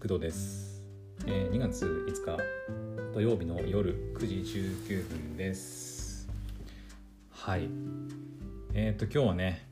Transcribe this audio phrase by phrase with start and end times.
[0.00, 0.80] 工藤です、
[1.26, 2.42] えー2月5日
[3.12, 4.36] 土曜日の夜9時
[4.86, 6.26] 19分です。
[7.30, 7.68] はい。
[8.72, 9.68] えっ、と今日はね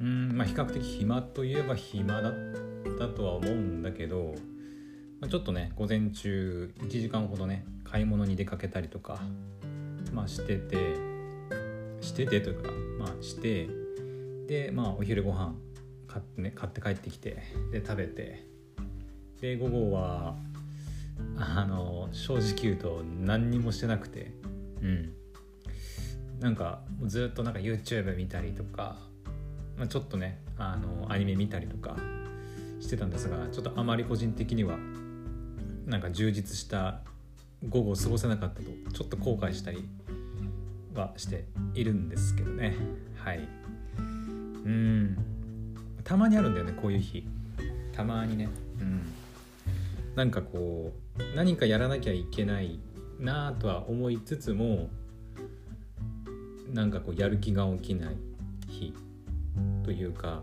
[0.00, 2.32] うんまあ比較的暇といえば暇だっ
[2.96, 4.36] たとは思うんだけど、
[5.20, 9.18] まあ、ちょっとね午前中1時間ほどね買い物に出かけたりとか
[10.12, 10.76] まあしてて
[12.02, 12.70] しててというか
[13.00, 13.68] まあして
[14.46, 15.56] でまあお昼ご飯
[16.06, 17.42] 買って,、ね、買って帰ってきて
[17.72, 18.54] で食べて
[19.40, 20.34] で午後は
[21.38, 24.32] あの正直言うと何にもしてなくて。
[24.82, 25.12] うん。
[26.40, 28.96] なんかずっとなんか YouTube 見たりとか、
[29.78, 31.96] まあ、ちょっとねあのアニメ見たりとか
[32.80, 34.76] してたんですがちょっとあまり個人的には
[35.86, 37.00] なんか充実した
[37.68, 39.88] 午後を過ごせなかったとちょっと後悔したり
[40.94, 42.74] はしているんですけどね。
[43.16, 43.48] はい。
[43.98, 44.00] う
[44.68, 45.16] ん。
[46.04, 47.26] たまにあるんだよねこういう日。
[47.92, 48.48] たまにね。
[48.80, 49.00] うん。
[50.16, 52.80] なんかこう何かやらなきゃいけない
[53.20, 54.88] なぁとは思いつつも
[56.72, 58.16] なんかこうやる気が起きない
[58.66, 58.94] 日
[59.84, 60.42] というか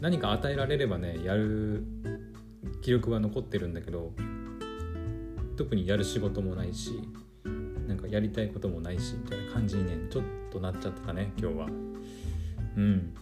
[0.00, 1.84] 何か与えられればねやる
[2.82, 4.12] 気力は残ってるんだけど
[5.56, 6.92] 特にやる仕事もないし
[7.88, 11.66] なんかやりたいこともないしみたいな感じにねちょっとなっちゃってたね今日は。
[12.76, 13.14] うん。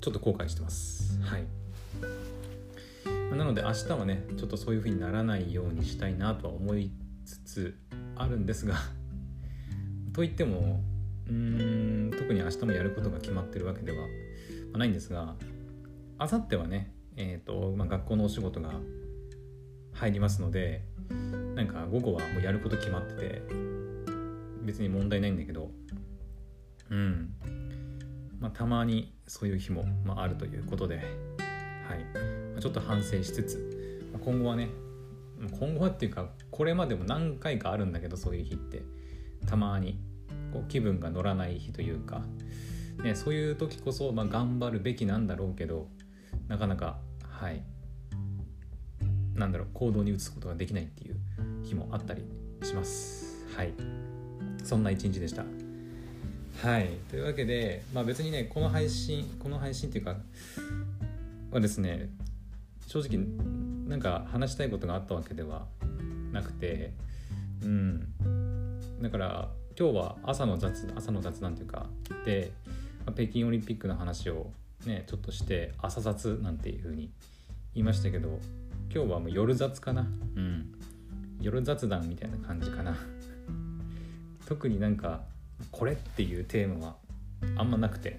[0.00, 1.20] ちょっと後悔してます。
[1.20, 1.44] はい。
[3.36, 6.90] なので明日はねちょっとそういう風にならないようにしたいなとは思い
[7.24, 7.78] つつ
[8.16, 8.74] あるんですが
[10.12, 10.82] といっても
[11.28, 14.06] うーん特に明日もやることが決まってるわけでは
[14.76, 15.36] ないんですが
[16.18, 18.72] 明後日はねえーとまあ、学校のお仕事が
[19.92, 20.84] 入りますので
[21.54, 23.42] なんか午後はもうやること決まってて
[24.64, 25.70] 別に問題ないんだけど
[26.88, 27.34] うん。
[28.38, 30.96] まあたまにそういう日も、まあ、あるということで
[31.90, 32.04] はい、
[32.60, 34.68] ちょっと反省しつつ、今後はね
[35.58, 38.82] 今後はっていうかこれまでも何回かあるんだけどそういう日って。
[39.46, 39.98] たまに
[40.52, 42.22] こう気分が乗らない日というか、
[43.02, 45.88] ね、そういう時こそ、まあ、頑張るべきなんだろうけど
[46.48, 47.62] なかなかはい。
[49.34, 51.16] なんだろう行動に移すことができないっていう
[51.64, 52.22] 日もあったり
[52.62, 53.46] します。
[53.56, 53.72] はい。
[54.62, 55.44] そんな一日でした。
[56.62, 56.90] はい。
[57.08, 60.16] というわけでまあ別にねこの配信この配信っていうか
[61.50, 62.10] はですね
[62.90, 63.24] 正直
[63.88, 65.64] なんか話したいことがあったわけでは
[66.32, 66.92] なくて
[67.62, 68.00] うん。
[69.00, 71.86] だから今日は朝の雑朝の雑談というか
[72.24, 72.50] で、
[73.06, 74.50] まあ北京オリンピックの話を
[74.86, 77.12] ねちょっとして朝雑なんていう風に
[77.76, 78.40] 言いましたけど
[78.92, 80.08] 今日はもう夜雑かな。
[80.34, 80.74] うん。
[81.40, 82.96] 夜雑談みたいな感じかな。
[84.46, 85.20] 特になんか
[85.70, 86.96] これっていうテーマは
[87.56, 88.18] あんまなくて。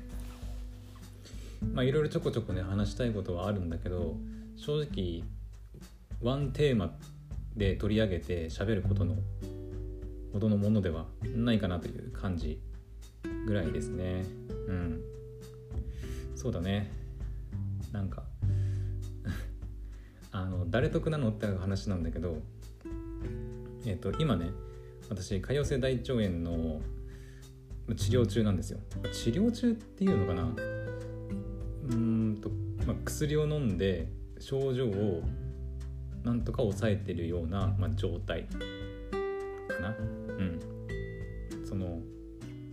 [1.73, 4.15] まあいろいろちょこちょこね話したいことはあるんだけど
[4.55, 5.23] 正直
[6.21, 6.95] ワンテーマ
[7.55, 9.15] で取り上げて喋ることの
[10.31, 12.61] ほどのものではないかなという感じ
[13.45, 14.23] ぐらいですね。
[14.67, 15.01] うん。
[16.35, 16.91] そうだね。
[17.91, 18.23] なんか
[20.31, 22.41] あの誰得なのって話なんだけど
[23.85, 24.51] えっ、と今ね
[25.09, 26.81] 私潰瘍性大腸炎の
[27.95, 28.79] 治療中なんですよ。
[29.11, 30.55] 治療中っていうのかな？
[31.89, 32.49] うんと、
[32.85, 34.07] まあ、薬を飲んで
[34.41, 35.23] 症状を
[36.23, 38.43] なんとか抑えてるような、まあ、状態
[39.67, 39.89] かな。
[39.89, 40.59] うん。
[41.65, 41.99] その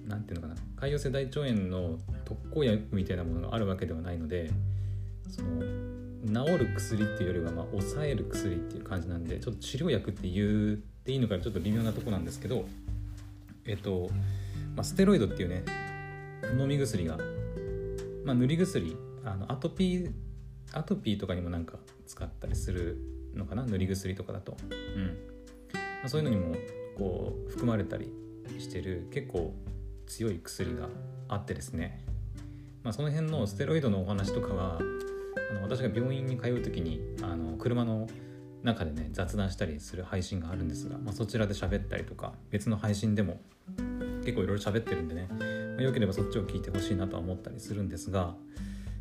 [0.06, 0.60] なんていうのかな。
[0.80, 4.50] 潰瘍性大腸炎の特効薬みたいなものがあるわけではないので
[5.28, 12.64] その治る薬っていうよりはまあ抑える薬っていう感じなんでちょっと治療薬って言っていいのかちょっと微妙なとこなんですけど
[13.66, 14.08] えっと、
[14.76, 15.64] まあ、ステロイドっていうね
[16.58, 17.18] 飲み薬が、
[18.24, 20.10] まあ、塗り薬あのアトピー
[20.72, 22.98] アトピーとかにもなんか使ったりする
[23.34, 23.64] のかな？
[23.64, 24.56] 塗り薬とかだと、
[24.96, 25.04] うん。
[25.74, 26.54] まあ、そういうのにも
[26.96, 28.12] こう含まれたり
[28.58, 29.54] してる結構
[30.06, 30.88] 強い薬が
[31.28, 32.04] あってですね、
[32.82, 34.78] まあ、その辺のステロイドのお話とかは
[35.50, 38.08] あの私が病院に通う時にあの車の
[38.62, 43.40] 中でね雑談したりする配信があるんですが、まあ、そちらで喋ったりとか別の配信でも
[44.24, 45.36] 結構いろいろ喋ってるんでね、ま
[45.78, 48.34] あ、よければそっちを聞いてほしいなとは思ったりするんですが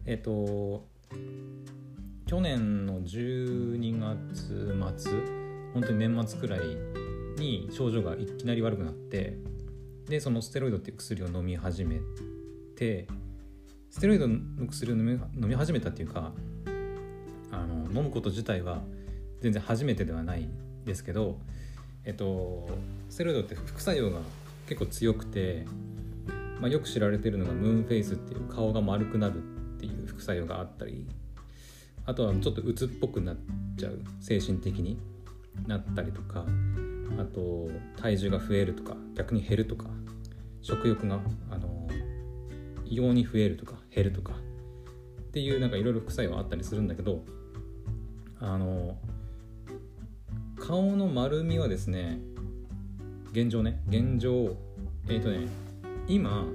[0.06, 0.86] えっ、と
[2.26, 5.12] 去年の12月末
[5.74, 6.60] 本当に年末くらい
[7.38, 9.38] に症状がいきなり悪くなって
[10.08, 12.00] でそのステロイドっていう薬を飲み始め
[12.76, 13.08] て
[13.90, 16.32] ステロイドの薬を飲み始めたっていうか
[17.52, 18.82] あの飲むこと自体は
[19.42, 20.50] 全然初めてではない
[20.86, 21.40] ですけど
[22.04, 22.68] えっと
[23.10, 24.20] ステロイドって副作用が
[24.68, 25.66] 結構強くて、
[26.60, 29.57] まあ、よく知られてるのがムーンフェイスっていう顔が丸くなるって
[30.18, 31.08] 副作用があったり
[32.06, 33.38] あとはちょっと鬱っぽくなっ
[33.78, 34.98] ちゃう精神的に
[35.68, 36.46] なったりとか
[37.20, 37.70] あと
[38.02, 39.86] 体重が増えるとか逆に減るとか
[40.62, 41.20] 食欲が
[41.52, 41.88] あの
[42.86, 44.36] 異様に増えるとか減るとかっ
[45.32, 47.24] ていうなんかいろいろ副作用あったりするんだけど
[48.40, 48.98] あの
[50.60, 52.20] 顔の丸みはですね
[53.32, 54.56] 現状ね現状
[55.08, 55.48] えっ、ー、とね
[56.08, 56.46] 今、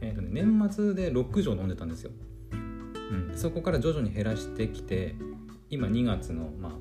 [0.00, 2.12] えーとね、年末で6錠飲んでたんですよ、
[3.10, 5.14] うん、そこから徐々に減らしてきて
[5.68, 6.72] 今2月の、まあ、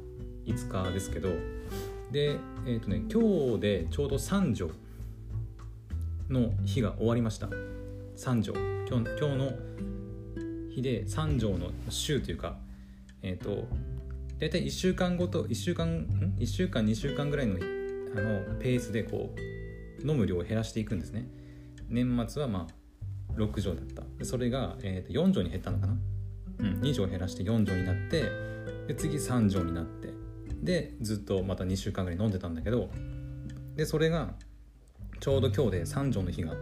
[0.46, 1.30] 5日ですけど
[2.12, 4.72] でえ、ー、とね今日でちょうど3錠
[6.30, 7.48] の日が終わりました。
[7.48, 8.54] 3錠
[8.88, 9.52] 今日今日の
[10.70, 12.58] 日で3錠の週というか
[13.22, 13.68] えっ、ー、と
[14.40, 21.28] 大体1週間ごと1週間ん？1週間2週間ぐらいのあのペースでこう飲む量を減らしていくんですね。
[21.88, 24.04] 年末はまあ6錠だった。
[24.26, 25.98] それが、えー、と4錠に減ったのかな、
[26.60, 28.24] うん、2錠減らして4錠になって
[28.88, 30.10] で次3錠になって
[30.62, 32.90] でずっとまた2週間ぐらい飲んでたんだけど
[33.76, 34.34] でそれが
[35.20, 36.54] ちょうど今日で3錠の日が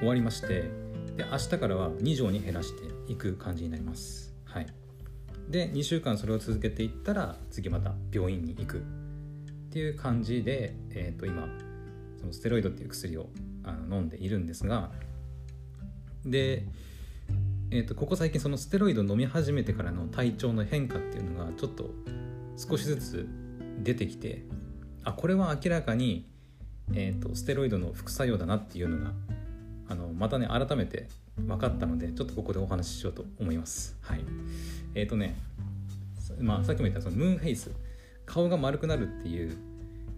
[0.00, 0.70] 終わりまして
[1.16, 2.72] で明日からは2錠に減らし
[3.06, 4.32] ていく感じになります。
[4.44, 4.66] はい。
[5.48, 8.78] で2週間それを続けていったら次また病院に行く。
[8.78, 11.46] っていう感じで、えー、と今
[12.18, 13.28] そのステロイドっていう薬を
[13.64, 14.90] あの飲んでいるんですが
[16.24, 16.64] で、
[17.70, 21.90] えー、とここ最近そのステロイド飲み始めてからの体調の変化っていうのがちょっと
[22.56, 23.28] 少しずつ
[23.82, 24.42] 出てきて
[25.04, 26.26] あこれは明らかに、
[26.94, 29.12] えーと、ステロイドの副作用だなっていうのが
[29.88, 33.96] あのまたね改めて分かったのでちょっとここでお話ししようと思います。
[34.00, 34.24] はい、
[34.94, 35.36] えっ、ー、とね、
[36.40, 37.70] まあ、さっきも言ったそのムーンフェイス
[38.26, 39.56] 顔が丸くなるっていう、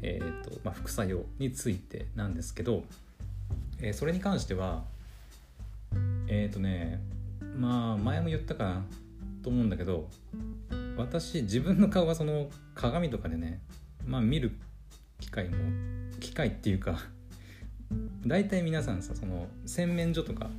[0.03, 2.85] えーとまあ、副作用についてなんですけど、
[3.81, 4.85] えー、それに関しては
[6.29, 7.01] えっ、ー、とね
[7.57, 8.85] まあ前も言ったかな
[9.43, 10.09] と思うんだけど
[10.97, 13.61] 私自分の顔はその鏡とかでね
[14.07, 14.53] まあ見る
[15.21, 15.57] 機会も
[16.21, 16.99] 機会っていうか
[18.27, 20.51] 大体皆さんさその洗面所とか、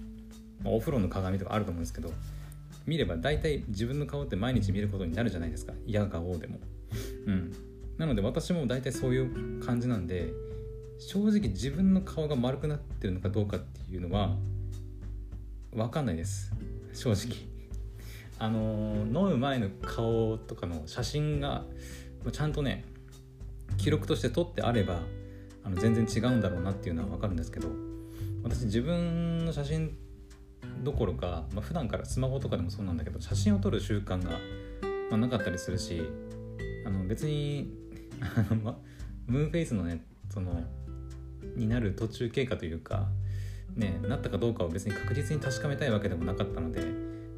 [0.64, 2.12] まあ、お風呂の鏡とかあると思うんですけど
[2.86, 5.74] 見れば大体自分の顔って毎日見ることになるじゃないですか。
[5.86, 6.60] 嫌顔でも。
[7.28, 7.54] うん。
[7.98, 10.34] なので私も大体そういう感じなんで
[10.98, 14.36] 正直自分の顔が丸くなってるのかどうかっていうのは
[15.72, 16.52] 分かんないです。
[16.94, 17.52] 正直。
[18.40, 21.64] あの飲む前の顔とかの写真が
[22.32, 22.86] ちゃんとね
[23.78, 25.02] 記録として撮ってあれば
[25.64, 27.68] あの全然違うんだろうなっていうのは分かるんですけど
[28.44, 29.96] 私自分の写真
[30.84, 34.32] どころか、まあ、普段からスマホとかでもそうなんだけど写真を撮る習慣が、
[35.12, 36.02] まあ、なかったりするし
[36.84, 37.72] あの別に、
[39.28, 40.04] ムーンフェイスのね
[40.34, 40.64] その
[41.56, 43.08] になる途中経過というか
[43.76, 46.82] ねなったかどうかを別に確実に確かめたいわけでもなかったので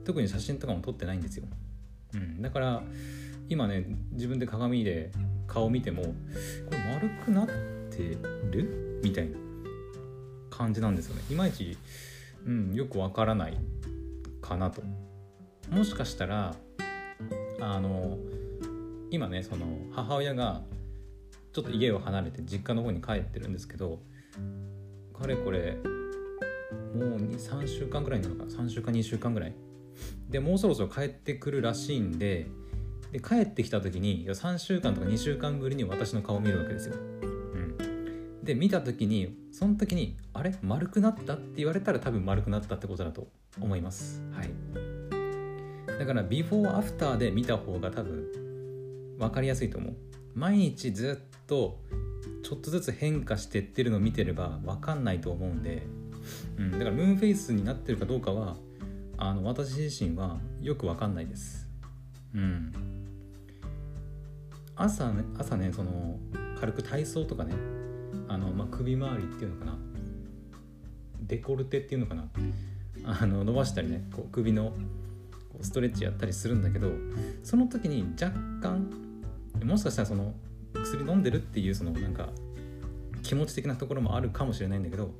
[0.05, 1.45] 特に写真とかも撮ってないんですよ、
[2.13, 2.83] うん、だから
[3.49, 5.11] 今ね自分で鏡で
[5.47, 6.11] 顔見てもこ
[6.71, 8.17] れ丸くなって
[8.51, 9.01] る？
[9.03, 9.37] みたいな
[10.49, 11.21] 感じなんですよね。
[11.29, 11.77] いまいち
[12.45, 13.57] うん、よくわからない
[14.41, 14.81] かなと。
[15.69, 16.55] もしかしたら
[17.59, 18.17] あの
[19.11, 20.61] 今ねその母親が
[21.53, 23.99] ちょっと家を離れて実家の方に帰ってるんですけど
[25.17, 25.77] かれこれ
[26.93, 28.43] もう3週間ぐらいなのか。
[28.43, 29.53] 3週間2週間ぐらい。
[30.29, 32.47] でもうそろそろ帰ってくるらしいんで
[33.11, 36.95] で帰ってきた時に3週間とか2週間ぶりに私の顔を見るわけですよ。
[36.95, 38.43] うん。
[38.43, 40.55] で見た時にその時にあれ？
[40.61, 41.33] 丸くなった？
[41.35, 43.27] って言われたら多分丸くなったってことだと
[43.61, 44.23] 思います。
[44.31, 44.49] はい。
[45.99, 48.25] だからビフォーアフターで見た方が多分
[49.19, 49.93] 分かりやすいと思う。
[50.33, 51.79] 毎日ずっと
[52.41, 55.85] ちょっとずつ変化してってるのを見てれば分かんないと思うんで、
[56.57, 58.57] うん、だからムーンフェイスになってるかどうかは
[59.17, 61.67] あの私自身はよく分かんないです。
[62.33, 62.71] うん。
[64.75, 66.17] 朝ね朝ねその
[66.59, 67.53] 軽く体操とかね
[68.27, 69.77] あの、まあ、首周りっていうのかな。
[71.21, 72.25] デコルテっていうのかな。
[73.05, 74.73] あの伸ばしたりねこう首の
[75.61, 76.91] ストレッチやったりするんだけど
[77.43, 78.89] その時に若干
[79.63, 80.33] もしかしたらその
[80.73, 82.29] 薬飲んでるっていうそのなんか
[83.21, 85.11] 気持ち的なところもあるかもしれないんだけど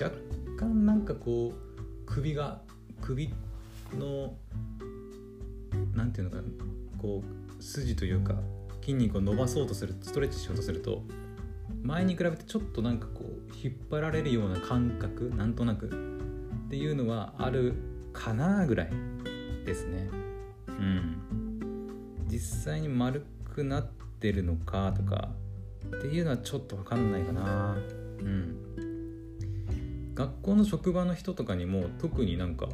[0.00, 0.14] 若
[0.58, 2.60] 干なんかこう首が
[3.00, 3.32] 首
[3.98, 4.34] の
[5.94, 6.42] 何て言うのかな
[6.98, 7.22] こ
[7.58, 8.34] う筋というか
[8.80, 11.02] 筋肉を伸ばそうとするストレッチしようとすると
[11.82, 17.74] 前に比べてちょっとなんかこう引っ張られるような感覚なんとなくっていうのはある
[18.12, 18.90] かなぐらい
[19.64, 20.08] ですね。
[20.68, 22.26] うん。
[22.26, 23.24] 実際に丸
[23.54, 23.86] くなっ
[24.20, 25.30] てるのかとか
[25.96, 27.76] っていうのはちょっと分かんないかな。
[28.20, 28.89] うん。
[30.20, 32.68] 学校の職場の人とかにも特になんか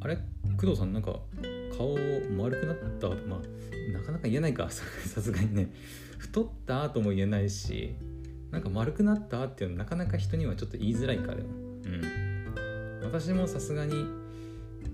[0.00, 0.18] あれ？
[0.56, 1.18] 工藤さんなんか
[1.76, 1.96] 顔
[2.36, 3.08] 丸くなった？
[3.08, 4.70] まあなかなか言えないか。
[4.70, 5.72] さすがにね。
[6.18, 7.96] 太ったとも言えないし
[8.50, 13.02] なんか丸くなったっていうのはなかなか人にはちょっと言いづらいかでもうん。
[13.02, 14.06] 私もさすがに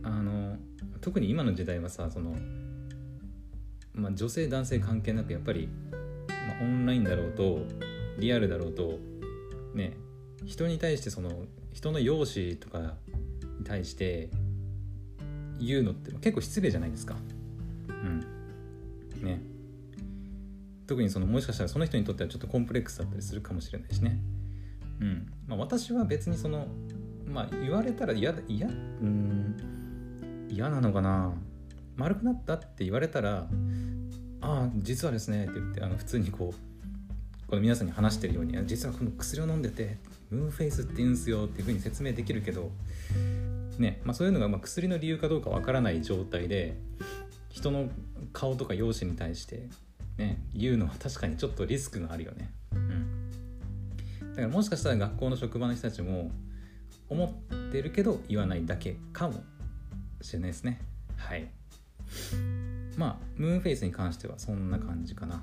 [0.03, 0.57] あの
[1.01, 2.35] 特に今の時代はさその、
[3.95, 5.69] まあ、女性男性関係なくやっぱり、
[6.29, 7.67] まあ、オンラインだろうと
[8.19, 8.99] リアルだろうと
[9.75, 9.97] ね
[10.45, 11.31] 人に対してその
[11.73, 12.95] 人の容姿とか
[13.59, 14.31] に対して
[15.61, 17.17] 言うのって結構失礼じゃないですか。
[17.89, 18.21] うん
[19.23, 19.41] ね
[20.87, 24.19] 特にそのもしかしたらその人にとってはちょっとコンプレックスだったりするかもしれないしね。
[25.01, 26.67] うんまあ、私は別にその
[27.27, 31.33] まあ言われたら嫌だ嫌うん嫌なのかな
[31.97, 33.47] 丸くなったって言われたら
[34.43, 39.97] 「ああ実はですね」って言ってあの普通にこうこの皆さんに話してるように「実はこの薬を飲んでて
[40.31, 42.71] ムーンフェイスって言うんすよ」っていうふうに説明できるけど
[43.81, 46.77] ねまあ、そういうのがま薬の理由かどうかわからない状態で
[47.49, 47.89] 人の
[48.33, 49.69] 顔とか容姿に対して
[50.19, 52.51] ね言うのは確かにちょっとリスクがあるよね。
[52.75, 53.31] うん、
[54.31, 56.31] だからもしかしたら学校の職場の人たちも
[57.09, 59.43] 思ってるけど言わないだけかも
[60.21, 60.81] しれないですね。
[61.17, 61.49] はい。
[62.99, 65.43] まあムーンフェイスに関してはそんな感じかな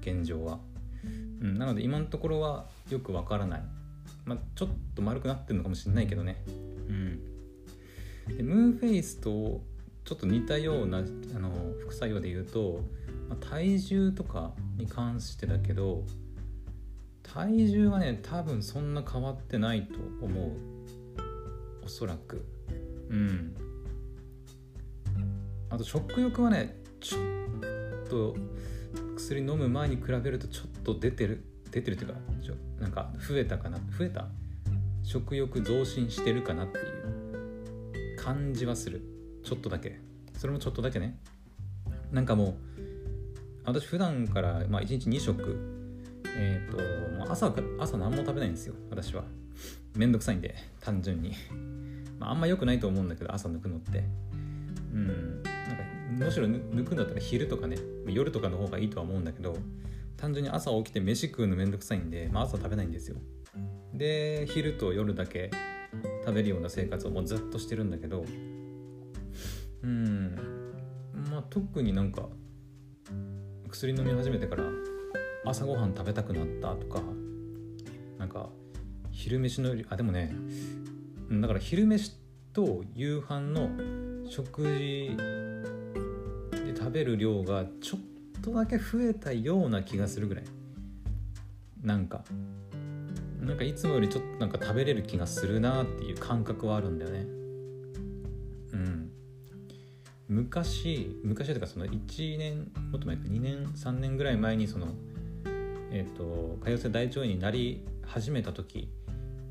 [0.00, 0.58] 現状は。
[1.04, 3.75] うん、なので今のところはよくわからない。
[4.26, 6.42] まあ、ちょっと丸くなってるのかもしれないけどね。
[6.88, 7.36] うん。
[8.36, 9.62] でムーンフェイスと
[10.04, 11.02] ちょっと似たようなあ
[11.38, 12.80] の副作用で言うと、
[13.28, 16.02] まあ、体重とかに関してだけど
[17.22, 20.52] 体重はね多分そんな変わってないと思う
[21.84, 22.44] おそらく
[23.10, 23.54] うん
[25.70, 28.36] あと食欲はねちょっと
[29.16, 31.44] 薬飲む前に比べるとちょっと出てる
[31.76, 32.18] 出てるっていうか
[32.80, 34.26] なんか増えたかな増えた？
[35.02, 39.02] 食欲増進してるかなっていう感じはする。
[39.44, 40.00] ちょっとだけ。
[40.38, 41.18] それもちょっとだけね。
[42.10, 42.54] なんかもう
[43.66, 45.58] 私普段から、まあ、1日2食
[46.24, 49.24] えっ、ー、と朝朝何も食べないんですよ私は。
[49.94, 51.32] めんどくさいんで単純に、
[52.18, 54.02] まあ、あんま良くないと思うんだけど朝抜くのって。
[54.94, 55.42] うん。
[55.42, 55.82] なんか
[56.24, 59.58] むしろ抜くんだったら昼とかね夜とかの方がいいとは思うんだけど
[60.16, 63.16] 単純に朝起きて飯食うのめんどくさいんで、まあ、朝食べないんですよ。
[63.92, 65.50] で昼と夜だけ
[66.24, 68.24] 食べるような生活をもうずっとしてるんだけど
[69.82, 70.34] うん
[71.30, 72.28] まあ特になんか
[73.70, 74.64] 薬飲み始めてから
[75.44, 77.00] 朝ごはん食べたくなったとか
[78.18, 78.50] なんか
[79.10, 80.34] 昼飯のあでもね
[81.30, 82.12] だから昼飯
[82.52, 83.70] と夕飯の
[84.28, 85.16] 食事
[86.64, 88.00] で食べる量がちょっ
[88.46, 90.44] とだけ増えたような気がするぐらい。
[91.82, 92.22] なんか。
[93.40, 97.26] なんかいつもよりちょっとなんか食べれる気がするなっていう感覚はあるんだよね。
[98.72, 99.10] うん。
[100.28, 103.22] 昔昔というかその1年もっと前か。
[103.24, 104.94] 2年3年ぐらい前にその
[105.90, 108.88] えっ、ー、と潰瘍性大腸炎になり始めた時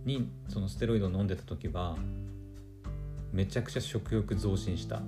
[0.06, 1.98] にそのステロイドを飲んでた時は
[3.34, 5.02] めちゃくちゃ食欲増進した。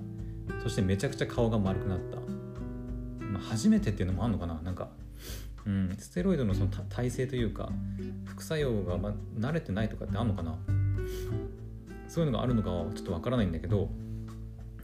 [0.62, 2.17] そしてめちゃくちゃ顔が丸くなった、
[3.38, 4.60] まあ、初めてっていうのもあるのかな？
[4.62, 4.88] なんか
[5.66, 7.68] うん、ステロイドのその耐性というか
[8.24, 10.56] 副作用がま慣れてないとかってあるのかな？
[12.08, 13.90] そういうのがあるのかはちょっとわからないんだけど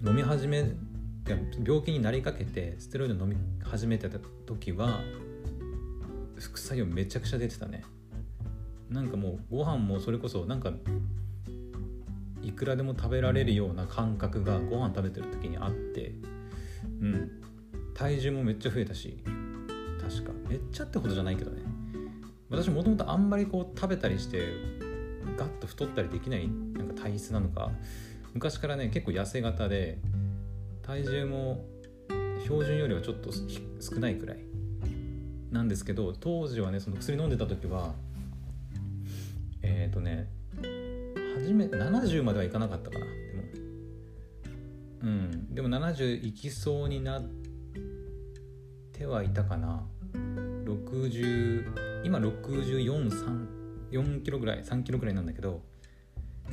[0.07, 0.73] 飲み始め
[1.27, 5.01] 病気になりかけてステロイド飲み始めてた時は
[6.39, 7.83] 副作用めちゃくちゃ出てたね。
[8.91, 10.71] なんかもうご飯もそれこそなんか
[12.43, 16.13] いくらでも食べられるような感覚がご飯食べてる時にあって
[17.01, 17.41] うん
[17.95, 19.23] 体重もめっちゃ増えたし。
[20.01, 20.33] 確か。
[20.49, 21.63] めっちゃってほどじゃないけどね。
[22.51, 24.49] 私もともとあんまりこう食べたりして
[25.37, 27.71] ガッと太ったりできないなんか体質なのか。
[28.35, 29.99] 昔からね結構痩せ型で
[30.83, 31.65] 体重も
[32.43, 34.39] 標準よりはちょっと少ないくらい。
[35.51, 37.95] なんですけど当時はねその薬飲んでた時は
[39.63, 40.29] えっ、ー、とね
[41.37, 43.05] 初め70まではいかなかったかな。
[43.05, 43.43] でも。
[45.03, 45.55] うん。
[45.55, 47.54] でも70いきそうになって
[49.03, 49.83] はいたかな。
[50.13, 53.47] 60今6 4 3
[53.91, 55.63] 4キロぐらい3キロぐらいなんだけど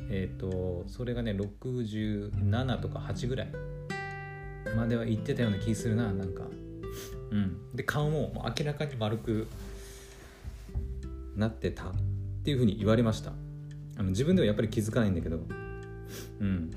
[0.10, 3.52] えっ、ー、とそれがね67とか8ぐらい
[4.76, 6.44] までは言ってたような気するななんか。
[7.32, 7.76] うん。
[7.76, 9.48] で顔ももう明らかに丸く
[11.36, 11.94] なってたっ
[12.44, 13.32] ていうふうに言われました。
[13.98, 15.40] あの自分ではやっぱり気づかないんだけど。
[16.40, 16.72] うん。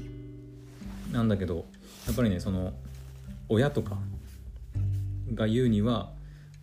[1.12, 1.66] なんだけど
[2.06, 2.72] やっぱりねその
[3.48, 3.98] 親とか
[5.32, 6.12] が言うには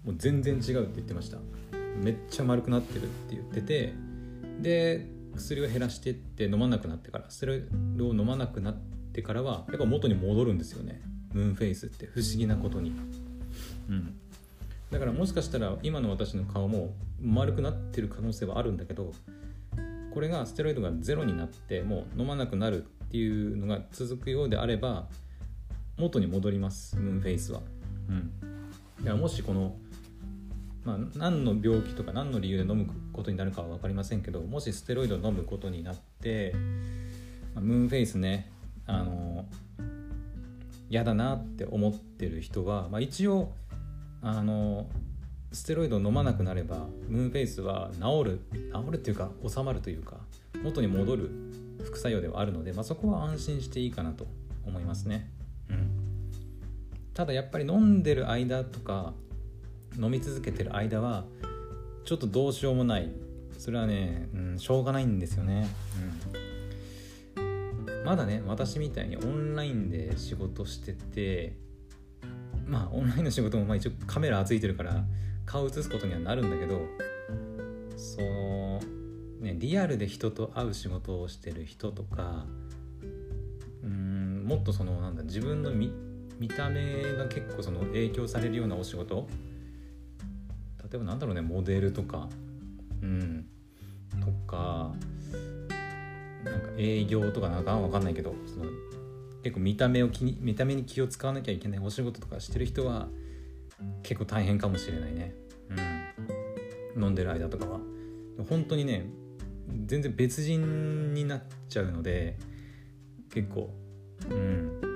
[0.03, 1.37] もう全然違うって言ってました。
[2.03, 3.93] めっちゃ丸くなってるって言ってて
[4.59, 8.75] で薬を減らしてって飲まなくなってからそれを飲まなくなっ
[9.13, 11.01] てからはやっぱ元に戻るんですよね。
[11.33, 12.91] ムーンフェイスって不思議なことに。
[13.89, 14.17] うん。
[14.89, 19.13] だからもしかしたら今の私の顔も丸くなってる可能性はあるんだけど
[20.13, 25.07] これがステロイドがゼロになってもう飲まなくなるっていうのが続くようであれば
[25.97, 27.61] 元に戻りますムーンフェイスは。
[28.09, 28.50] うん、
[29.01, 29.75] だからもしこの、
[30.84, 36.53] まあ、何の病気とか何の理由で飲むことになるかは分かりませんけどもしステロイドを飲むことになって、
[37.55, 38.51] まあ、ムーンフェイスね
[38.88, 39.46] あの
[40.89, 43.51] 嫌だなって思ってる人は、まあ、一応
[44.22, 44.88] あの
[45.51, 48.41] ステロイドを飲まなくなればムーンフェイスは治る
[48.74, 50.17] 治るっていうか収まるというか
[50.63, 51.29] 元に戻る
[51.84, 54.27] 副作用ではあるので、まあ、そこは安心していいかなと
[54.65, 55.29] 思いますね。
[57.13, 59.13] ただやっぱり飲んでる間とか
[59.99, 61.25] 飲み続けてる間は
[62.05, 63.11] ちょっとどうしようもない
[63.57, 65.67] それはね、うん、しょうがないんですよね。
[67.37, 71.53] うん、まだね私みたいにオンラインで仕事してて
[72.65, 75.03] まあオンラインの仕事もまあ一応カメラついてるから
[75.45, 76.81] 顔映すことにはなるんだけど
[77.97, 78.79] その
[79.41, 82.45] ねリアルで人と会う仕事をしてる人とか
[83.83, 85.91] うんもっとそのなんだ自分の見
[86.41, 89.27] 見た目が結構その影響されるようなお仕事？
[90.81, 92.27] 例えばなんだろうねモデルとか。
[93.03, 93.45] うん。
[94.19, 94.91] とか
[96.43, 98.65] なんか営業とかなんかわかんないけどその
[99.43, 103.07] 結構見た目を気に見た目に気を使わなきゃいけないお仕事とかしてる人は
[104.01, 105.36] 結構大変かもしれないね。
[106.98, 107.03] うん。
[107.03, 107.79] 飲んでる間とかは。
[108.50, 109.05] 本当にね
[109.86, 112.39] 全然別人になっちゃうので
[113.31, 113.71] 結構。
[114.27, 114.90] うん。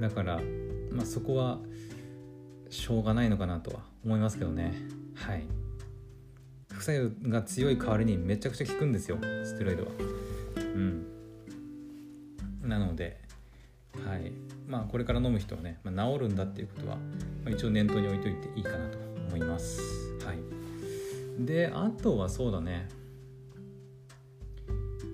[0.00, 0.40] だから
[0.90, 1.58] まあそこは
[2.70, 4.74] しょうがないのかなとは思いますけどね。
[5.14, 5.44] はい。
[6.72, 9.18] 副作用が強い代わりにめちゃくちゃ効くんですよ。
[9.44, 9.90] ステロイドは。
[10.56, 11.06] うん。
[12.62, 13.20] なので
[14.06, 14.32] はい。
[14.66, 17.02] まあこれから飲む人はね、まあ、治るんだっていうことは、ま
[17.46, 18.98] あ、一応念頭に置いといていいかなと
[19.28, 19.80] 思います。
[20.24, 20.38] はい。
[21.44, 22.88] であとはそうだね。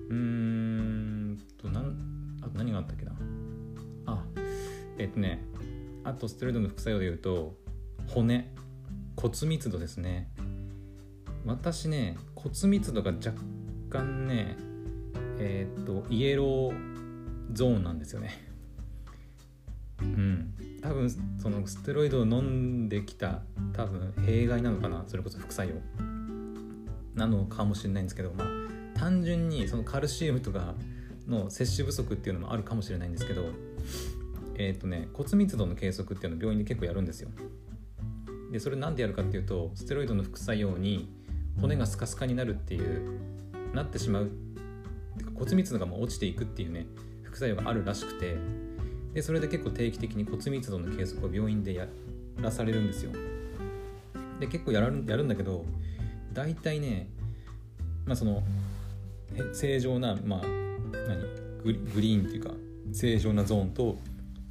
[0.09, 3.11] うーんとなんあと何があったっけな。
[4.97, 5.43] えっとね
[6.03, 7.55] あとステロイドの副作用で言うと
[8.07, 8.53] 骨。
[9.19, 10.29] 骨密度ですね。
[11.45, 13.33] 私ね骨密度が若
[13.89, 14.55] 干ね
[15.39, 16.73] えー、っとイエロー
[17.51, 18.47] ゾーンなんですよね。
[20.01, 20.53] うん。
[20.81, 23.41] 多分そのステロイドを飲んできた
[23.73, 25.75] 多分弊害なのかなそれこそ副作用。
[27.15, 28.47] なのかもしれないんですけどまあ
[28.93, 30.75] 単純にそのカルシウムとか
[31.27, 33.49] の摂取不足っていうのもあるかもしれないんですけど
[34.57, 37.29] えっ、ー、とね骨密度の計測っていうのを病院で結構やるんですよ。
[38.51, 41.09] でそれなんでやるかっていうとステロイドの副作用に
[41.59, 43.19] 骨がスカスカになるっていう
[43.73, 44.31] なってしまう
[45.35, 46.87] 骨密度がもう落ちていくっていうね
[47.23, 48.37] 副作用があるらしくて
[49.13, 51.87] でそれで結構定期的に骨密度の計測を病院でや
[52.41, 53.11] らされるんですよ。
[54.39, 55.65] で結構やるやるんだけど
[56.33, 57.09] 大体ね
[58.05, 58.43] まあその
[59.53, 60.41] 正常なまあ
[61.07, 61.47] 何？
[61.63, 62.51] グリーンっていうか
[62.93, 63.97] 正常なゾーンと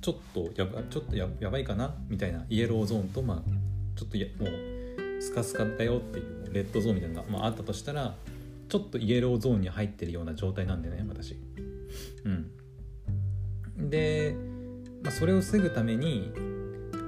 [0.00, 3.50] ちょっとやばちょっとややばいかなみたいなイエローゾーンとまあ
[3.98, 8.14] ちょっとやもうスカスカだよっていうレッドゾーンみたいなのが、まあ、あったとしたら
[8.68, 11.36] ちょっとイエローゾーンに入ってるような状態なんでね私。
[12.24, 13.90] うん。
[13.90, 14.34] で、
[15.02, 16.32] まあ、それを防ぐために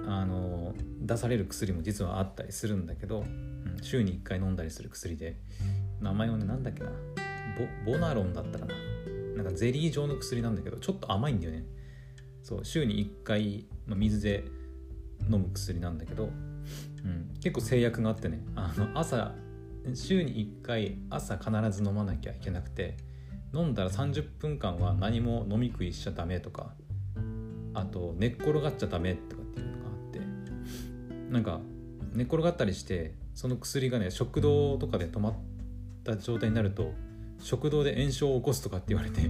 [0.07, 5.37] あの出される薬も実はあったりするんだけど、うん、週に1回飲んだりする薬で
[6.01, 6.91] 名前はね何だっけな
[7.85, 8.75] ボボナロンだったかな。
[9.37, 11.65] なんかゼリー状の薬なんだけどちょっと甘いんだよね。
[12.43, 14.45] そう週に1回、まあ、水で
[15.31, 18.43] 飲む薬なんだけど、うん、結構制約があってね。
[18.55, 19.35] あの朝
[19.95, 22.97] 週に1回朝必ず飲まなきゃいけなくて
[23.55, 26.75] 飲んだら30分間は何も飲み食いしちゃダメとか
[27.75, 30.21] あと寝っ転がっちゃダメとかっていうのがあって
[31.31, 31.61] なんか
[32.13, 35.35] 寝っ転がったりしてその薬がね食道とかで止まっ
[36.05, 36.93] た状態になると
[37.41, 39.23] 食道で炎症を起こすとかって言われて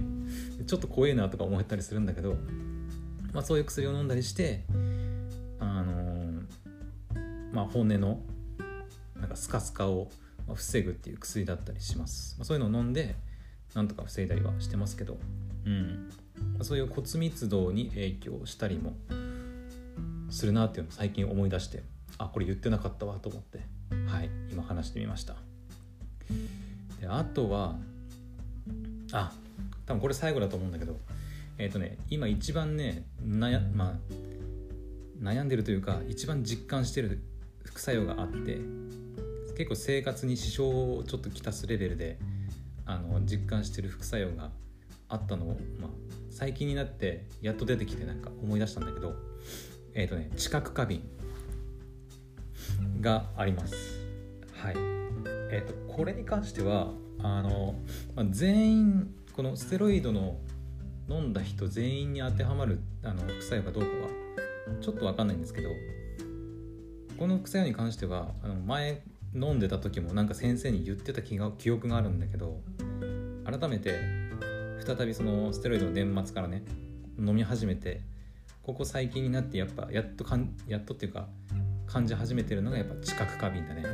[0.65, 2.35] ちょっと怖えなとか思ったりするんだけど、
[3.33, 4.63] まあ、そういう薬を飲んだりして
[5.59, 6.41] あの、
[7.51, 8.19] まあ骨の
[9.19, 10.09] なんかスカスカを
[10.53, 13.15] 防ぐっていう薬だったりします、まあ、そういうのを飲んで
[13.75, 15.17] なんとか防いだりはしてますけど、
[15.65, 16.09] うん、
[16.61, 18.93] そういう骨密度に影響したりも
[20.29, 21.83] するなっていうのを最近思い出して
[22.17, 23.59] あこれ言ってなかったわと思って
[24.07, 25.35] はい今話してみました。
[26.99, 27.75] であとは
[29.11, 29.31] あ
[29.85, 30.97] 多分これ最後だと思うんだけど
[31.59, 33.97] えっ、ー、とね今一番ね悩,、まあ、
[35.21, 37.21] 悩んでるというか一番実感してる
[37.65, 38.57] 副作用があって
[39.57, 42.17] 結構生活に支障をちょっときたすレベルで
[42.85, 44.51] あの実感してる副作用が
[45.09, 45.89] あったのを、まあ、
[46.31, 49.13] 最近になってやっと出てきてなんか思い出したんだけど
[49.93, 51.03] えっ、ー、とね知覚過敏
[53.01, 53.75] があります。
[54.53, 54.75] はい。
[55.51, 56.89] えっ、ー、とこれに関しては
[57.21, 57.75] あの、
[58.15, 60.37] まあ、全員このステロイドの
[61.09, 64.09] 飲んだ人全員に当てはまるあの副作用かどうかは
[64.81, 65.69] ちょっと分かんないんですけど
[67.17, 69.01] この副作用に関してはあの前
[69.33, 72.61] 飲んでた時もなんか先生に言ってた気が記憶があるんだけど
[73.45, 73.99] 改めて
[74.85, 76.63] 再びそのステロイドの年末からね
[77.17, 78.01] 飲み始めて
[78.63, 81.27] ここ最近になってやっぱやっとかんやっとっていうか
[81.87, 83.81] 感じ始めてるのがやっぱ知覚過敏だね。
[83.83, 83.87] う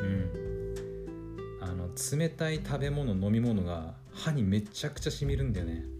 [0.00, 1.58] ん。
[1.60, 5.95] あの冷たい食べ物飲み物が歯にめちゃくちゃしみるんだよね。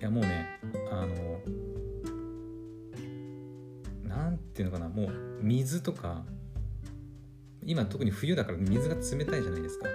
[0.00, 0.46] いやもうね
[0.90, 1.40] あの
[4.04, 5.10] 何ていうのかなもう
[5.42, 6.24] 水とか
[7.64, 9.88] 今特に冬だから水が冷たいじゃないですか。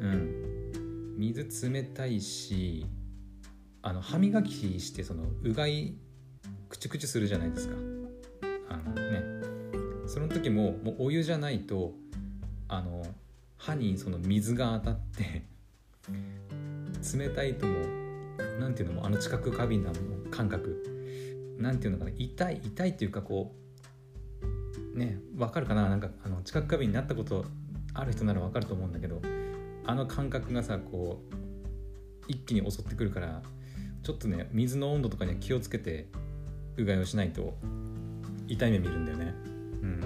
[0.00, 1.14] うん。
[1.16, 2.84] 水冷たいし
[3.80, 5.94] あの歯磨きしてそのうがい
[6.68, 7.76] くちくちするじゃないですか。
[8.70, 9.22] あのね。
[10.08, 11.94] その時ももうお湯じゃないと
[12.68, 13.06] あの
[13.56, 15.44] 歯にその水が当たって
[17.16, 18.03] 冷たいとも
[18.58, 19.90] 何ていうのもあの知覚過敏な
[20.30, 20.90] 感覚。
[21.58, 23.54] 何ていうのかな痛い痛いっていうかこ
[24.94, 25.88] うねわかるかな？
[25.88, 27.44] なんかあの知覚過敏になったこと
[27.94, 29.22] ある人ならわかると思うんだけど
[29.86, 31.34] あの感覚がさこう
[32.26, 33.40] 一気に襲ってくるから
[34.02, 36.08] ちょっとね水の温度とかには気をつけて
[36.76, 37.54] うがいをしないと
[38.48, 39.34] 痛い目見るんだよね。
[39.82, 40.00] うん。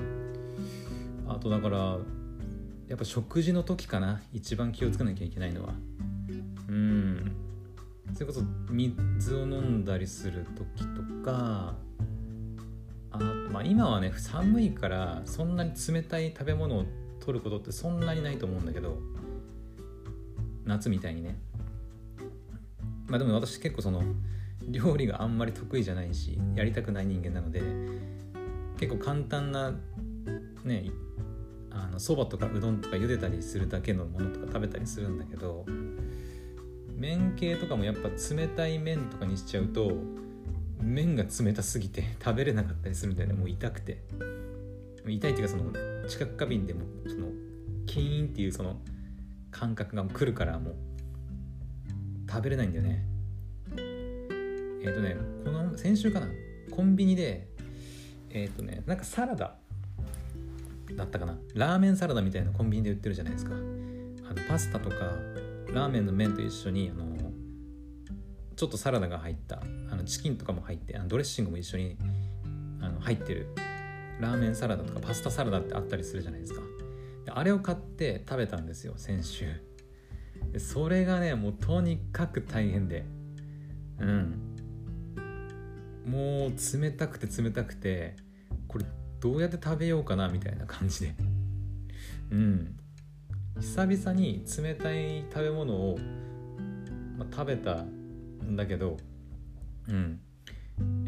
[1.28, 1.96] あとだから
[2.88, 5.72] やっぱ食事の時かな一番気をつけなきゃいけないのは。
[8.18, 11.76] それこそ水を飲んだりする時とか
[13.12, 13.18] あ
[13.52, 16.84] まあ今はね寒いからそんなに冷たい食べ物を
[17.20, 18.98] 取ることってそんなにないと思うんだけど
[20.64, 21.38] 夏みたいにね。
[23.06, 24.02] まあでも私結構その
[24.66, 27.62] 料理があんまり得意じゃないしやりたくない人間なので
[28.80, 29.70] 結構簡単な
[30.64, 30.90] ね
[31.70, 35.64] あのそばとかうどんとか茹でたりするだけのものとか食べたりするんだけど
[36.98, 39.92] 麺系とかもやっぱ冷たい麺とかにしちゃうと
[40.82, 44.02] 麺が冷たすぎて 食べれなかったりするんだよねもう痛くて。
[45.06, 45.72] 痛いっていうかその
[46.06, 47.28] 知覚過敏でもその
[47.86, 48.76] キーンっていうその
[49.50, 50.74] 感覚が来るからもう
[52.28, 53.06] 食べれないんだよね。
[53.76, 56.28] えっ、ー、とねこの先週かな
[56.70, 57.48] コンビニで
[58.30, 59.56] えっ、ー、とねなんかサラダ
[60.94, 61.38] だったかな。
[61.54, 63.54] ラーメンサラダみたいなコンビニで売ってるじゃないですか。
[63.54, 64.96] あのパスタとか
[65.72, 67.06] ラーメンの麺と一緒にあの
[68.56, 71.96] ちょっとサラダが入ったあのチキンとかも入ってあのドレッシングも一緒に
[72.80, 73.54] あの入ってる
[74.20, 76.60] ラーメンサラダとかパスタサラダってあったりするじゃないですか。
[77.24, 79.46] であれを買って食べたんですよ先週。
[80.52, 83.04] でそれがねもうとにかく大変で。
[84.00, 84.44] うん。
[86.06, 88.16] もう冷たくて冷たくて
[88.66, 88.86] これ
[89.20, 91.14] どうやって食べようかなみたいな感じで。
[92.30, 92.76] うん。
[93.60, 95.98] 久々に冷たい食べ物を、
[97.16, 98.96] まあ、食べたんだけど
[99.88, 100.20] うん。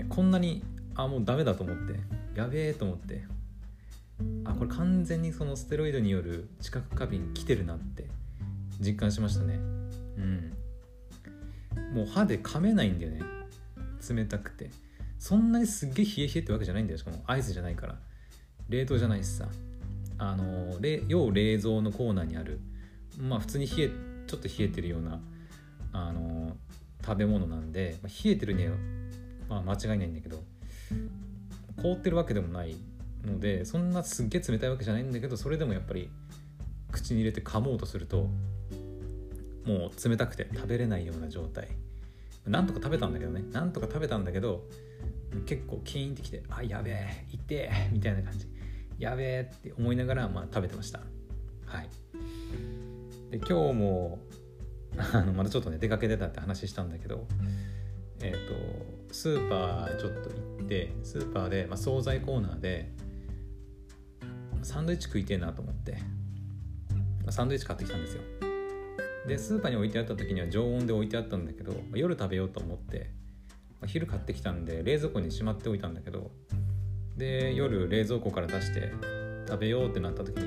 [0.09, 0.63] こんなに
[0.95, 2.01] あもうダメだと思って
[2.35, 3.25] やべえと思って
[4.45, 8.07] あこれ完全にそのステロイドによる知覚過敏来てるなって
[8.81, 9.55] 実感しましたね。
[9.55, 10.53] うん。
[11.95, 13.21] もう歯で噛めないんだよね。
[14.09, 14.71] 冷たくて。
[15.19, 16.99] そんなにすっげえ冷え冷えってわけじゃないんだよ。
[16.99, 17.99] しかもアイスじゃないから。
[18.71, 19.47] 冷凍じゃないしさ。
[20.21, 20.79] あの
[21.09, 22.61] 要冷蔵のコーナーにある
[23.19, 23.91] まあ普通に冷え
[24.27, 25.19] ちょっと冷えてるような
[25.93, 26.57] あの
[27.03, 28.69] 食べ物なんで、まあ、冷えてるね
[29.49, 30.43] まあ間違いないんだけど
[31.83, 32.77] 凍ってるわけでもない
[33.25, 36.11] のでそんなすっげえ冷たいわけじゃないんだけどそれでもやっぱり
[36.93, 38.29] 口に入れて噛もうとすると
[39.65, 41.69] もう冷たくて食べれないような状態。
[42.47, 44.65] なんとか食べたんだけどねなんとか食べたんだけど
[45.45, 48.47] 結構キーンってきてあやべえ痛えみたいな感じ。
[49.01, 51.01] やべえって思いながら、まあ、食べてました。
[51.65, 51.89] はい。
[53.31, 54.19] で今日も
[55.15, 57.27] あのまたちょっとね出かけてたって話したんだけど
[58.21, 58.49] えっ、ー、
[59.09, 62.93] とスーパーちょっと行ってスーパーで、まあ、惣菜コーナーで
[64.63, 68.23] サンドイッチ食いてえなと思って、まあ、サンドイッチ買ってきたんですよ。
[69.27, 73.11] でスーパーに置いてあった時には常温で置いてあったんだけど、まあ、夜食べようと思って、
[73.81, 76.31] まあ、昼買ってきたんで冷蔵庫にしまっておいたんだけど
[77.21, 78.93] で夜冷蔵庫から出して
[79.47, 80.45] 食べようってなった時に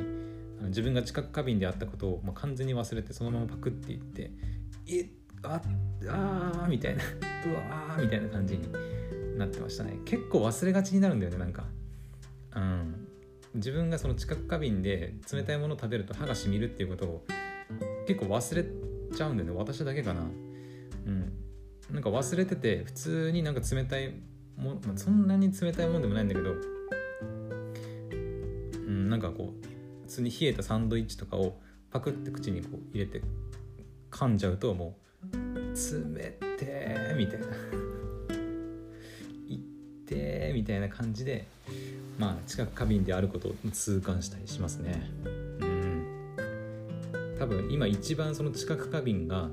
[0.59, 4.31] あの自分が知覚過敏であったことを、まあ、完全に忘れてそのままパクっていって
[4.89, 5.07] 「え
[5.43, 5.61] あ
[6.09, 7.03] ああ」みたいな
[7.45, 8.67] 「うわー」みたいな感じに
[9.37, 9.99] なってましたね。
[10.05, 11.65] 結構忘れがちになるんだよねなんか。
[12.55, 13.07] うん。
[13.55, 17.25] 自分がその知覚過敏で冷たいものを食べると歯がしみるっていうことを
[18.07, 18.65] 結構忘れ
[19.15, 20.21] ちゃうんだよね私だけかな。
[20.21, 21.33] うん。
[21.91, 24.13] なんか忘れてて普通になんか冷たい
[24.57, 26.51] も、まあ、そんなに冷たいもんでもないんだけど、
[28.11, 29.67] うん、なんかこう
[30.03, 31.57] 普通に冷えたサンドイッチとかを
[31.91, 33.21] パクって口にこう入れて
[34.11, 34.97] 噛んじゃうとも
[35.33, 35.37] う
[36.15, 37.47] 冷てみたいな。
[39.47, 39.59] いっ
[40.05, 41.45] てみたいな感じで
[42.19, 45.09] まあ近く過敏であることを痛感したりしますね。
[45.25, 45.29] う
[45.65, 47.35] ん。
[47.39, 49.49] 多分今一番その知覚過敏が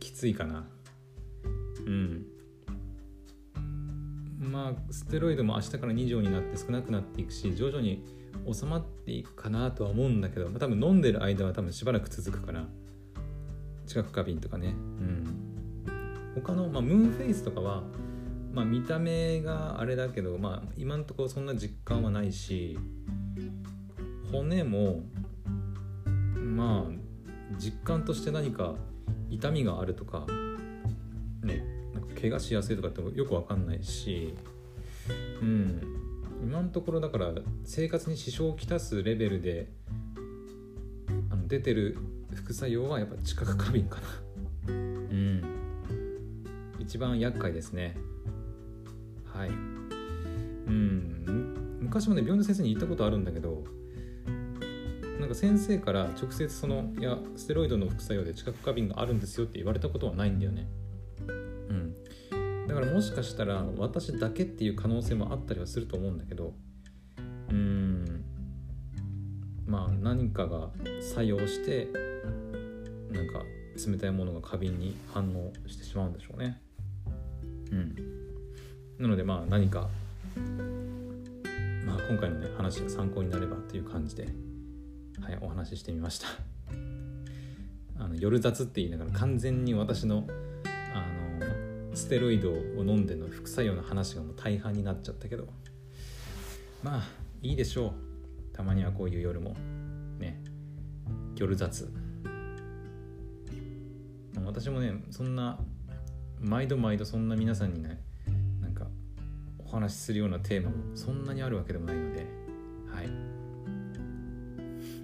[0.00, 0.66] きついかな。
[1.86, 2.26] うん。
[4.38, 8.04] まあステロイドも明日から2錠になって少なくなっていくし徐々に
[8.52, 12.64] 収まっていくかなとは思うんだけど、まあ、多分飲んでる間は多分しばらく続くから
[13.86, 14.68] 知覚過敏とかね。
[14.68, 15.46] うん。
[16.34, 17.82] 他の、まあ、ムーンフェイスとかは
[18.52, 22.78] まあ見た目があれだけどまあ今んとこそんな実感はないし
[24.32, 25.02] 骨も
[26.34, 28.74] まあ実感として何か
[29.30, 30.26] 痛みがあるとか
[31.42, 31.75] ね。
[32.20, 34.34] 怪我しやすいとかってよく分かんないし
[35.40, 35.80] うん。
[36.42, 37.32] 今のところだから
[37.64, 39.68] 生活に支障をきたすレベルで
[41.30, 41.96] あの出てる
[42.34, 44.06] 副作用はやっぱ知覚過敏かな。
[44.68, 45.42] うん。
[46.78, 47.96] 一番厄介ですね。
[49.32, 49.48] はい。
[49.48, 49.52] う
[50.70, 51.78] ん。
[51.80, 53.64] 昔もね病院の先生に言ったことあるんだけど
[55.20, 60.68] なんか先生から直接そのいやステロイドの副作用で知覚過敏があるんですよって言われたことはないんだよね。
[62.76, 66.52] からもしかしたら私だけっていう可能性もあったりはすると思うんだけど
[67.48, 68.22] うん。
[69.66, 70.68] まあ何かが
[71.00, 71.86] 作用して
[73.10, 73.40] なんか
[73.90, 76.60] 冷たいものが過敏に反応してしまうんでしょうね。
[77.72, 77.94] うん。
[78.98, 79.88] なのでまあ何か
[81.86, 84.28] まあ今回のね話が参考になればっていう感じで
[85.22, 86.28] はい、お話ししてみました。
[87.98, 90.45] あの夜雑って言いながら完全に私のあの
[91.96, 92.54] ステロイドを
[92.84, 95.48] 飲んでの副作用の話がもう大半になっちゃったけど。
[96.82, 97.02] まあ
[97.40, 97.86] いいでしょ
[98.52, 98.54] う。
[98.54, 99.56] たまにはこういう夜も。
[100.18, 100.38] ね。
[101.36, 101.90] 夜雑。
[104.44, 105.58] 私もねそんな
[106.38, 107.98] 毎度毎度そんな皆さんにね
[108.60, 108.86] なんか
[109.58, 112.26] お話しするようなテーマもそんなにあるわけでもないので。
[112.92, 113.08] はい。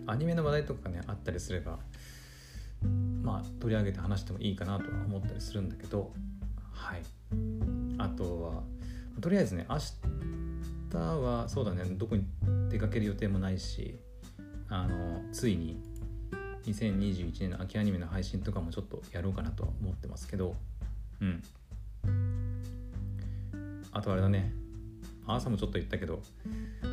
[0.06, 1.78] アニメの話題とかねあったりすれば
[3.22, 6.12] まあ取り上げて話してもいいかなとは思ったりするんだけど。
[6.72, 7.02] はい。
[7.98, 8.62] あとは
[9.20, 9.78] とりあえずね明
[10.90, 12.24] 日はそうだねどこに
[12.68, 13.98] 出かける予定もないし
[14.68, 15.80] あのついに
[16.66, 20.54] 2021年の秋アニメの配信とかもちょっとやろうかなとは思ってますけど
[21.20, 21.42] うん。
[23.92, 24.52] あとあれだね
[25.26, 26.22] 朝もちょっと言ったけど
[26.82, 26.86] あ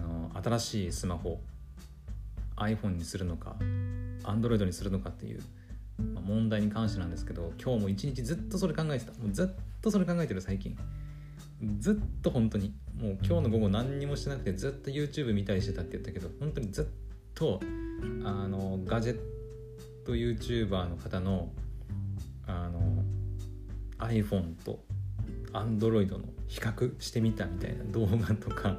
[0.00, 1.40] の新しいスマホ
[2.56, 3.56] iPhone にするのか
[4.24, 5.42] Android にするのかっていう、
[5.98, 9.12] ま、問題に関してなんですけど今日も一日ずっとそれ考えてた。
[9.12, 9.46] もうずっ
[9.82, 10.76] とそれ考えてる最近。
[11.78, 12.74] ずっと本当に。
[13.00, 16.84] もう今日の午後何にもしてなくてずっと YouTube 見たりしてたって言ったけど本当にずっ
[17.34, 17.60] と
[18.24, 19.18] あのガジェッ
[20.04, 21.52] ト YouTuber の方の
[22.46, 23.04] あの
[23.98, 24.80] iPhone と
[25.52, 28.76] Android の比較してみたみたいな動画とか。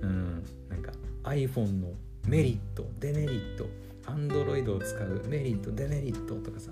[0.00, 0.92] うんなんか
[1.24, 1.88] iPhone の
[2.26, 3.66] メリットデメリット
[4.06, 6.70] アンドロイドを使うメリットデメリットとかさ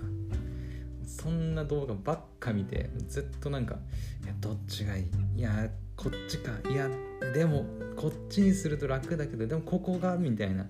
[1.05, 3.75] そんな動画ばっか見てずっとなんか
[4.23, 5.05] いやどっちがいい？
[5.37, 6.51] いやこっちか。
[6.69, 6.89] いや
[7.33, 7.65] でも
[7.95, 10.65] こっちにすると楽だけどでもここがみたいな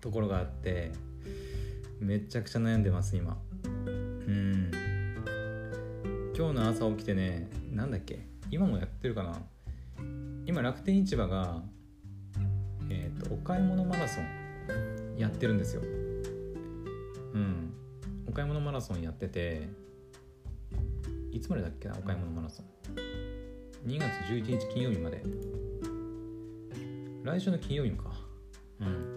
[0.00, 0.92] ところがあって
[2.00, 3.36] めちゃくちゃ悩んでます今。
[3.64, 4.70] うん。
[6.36, 8.26] 今日の朝起きてねなんだっけ？
[8.50, 9.38] 今もやってるかな？
[10.46, 11.62] 今楽天市場が
[12.90, 14.24] えーと、お買い物マラソン
[15.16, 15.82] やってるんですよ。
[15.82, 15.86] う
[17.38, 17.72] ん。
[18.26, 19.68] お買い物マラソンやってて
[21.30, 22.66] いつまでだっけなお買い物マラソン。
[23.86, 25.22] 2月11日金曜日まで。
[27.22, 28.12] 来週の金曜日もか。
[28.80, 29.14] うん。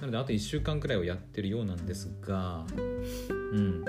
[0.00, 2.64] なのであと1週間くらいをやってるようなんですが
[3.28, 3.84] うん。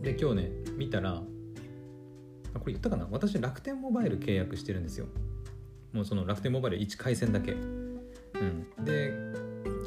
[0.00, 1.22] で今日ね見たら
[2.54, 3.06] これ言ったかな？
[3.10, 5.06] 私楽天モバイル契約してるんですよ。
[5.92, 7.52] もうその楽天モバイル1回線だけ。
[7.52, 7.56] う
[8.38, 9.12] ん、で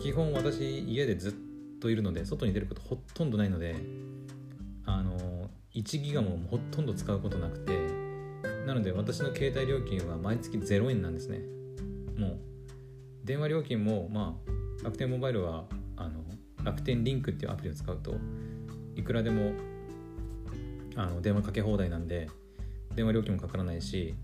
[0.01, 1.33] 基本私家でずっ
[1.81, 3.75] といるので外に出ることほとんどないので
[4.85, 7.77] あの1ギガもほとんど使うことなくて
[8.65, 11.39] なので私の携帯料金は毎月0円なんですね。
[12.17, 12.39] もう
[13.23, 14.37] 電話料金もま
[14.81, 15.65] あ楽天モバイルは
[15.97, 16.23] あの
[16.63, 18.15] 楽天リンクっていうアプリを使うと
[18.95, 19.51] いくらでも
[20.95, 22.29] あの電話かけ放題なんで
[22.95, 24.15] 電話料金もかからないし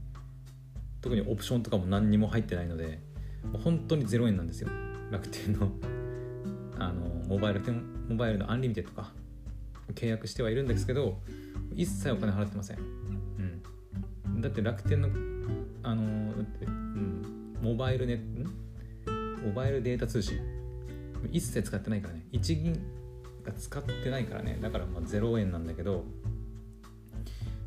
[1.02, 3.00] 特にオプションとかも何にも入ってないので
[3.64, 4.70] 本当に0円なんですよ。
[5.12, 5.72] 楽天の
[6.78, 7.62] あのモバイル
[8.10, 9.14] モバイルのアンリミテッドか。
[9.94, 11.22] 契約してはいるんですけど
[11.76, 12.80] 一切お金払ってません、
[14.26, 15.10] うん、だって楽天の
[15.84, 18.20] あのだって、うん、モバイルネ
[19.46, 20.40] モバイルデータ通信。
[21.32, 22.26] 一切使ってないからね。
[22.32, 22.74] 一銀
[23.44, 24.58] が使ってないからね。
[24.60, 26.04] だからまあ0円なんだけど。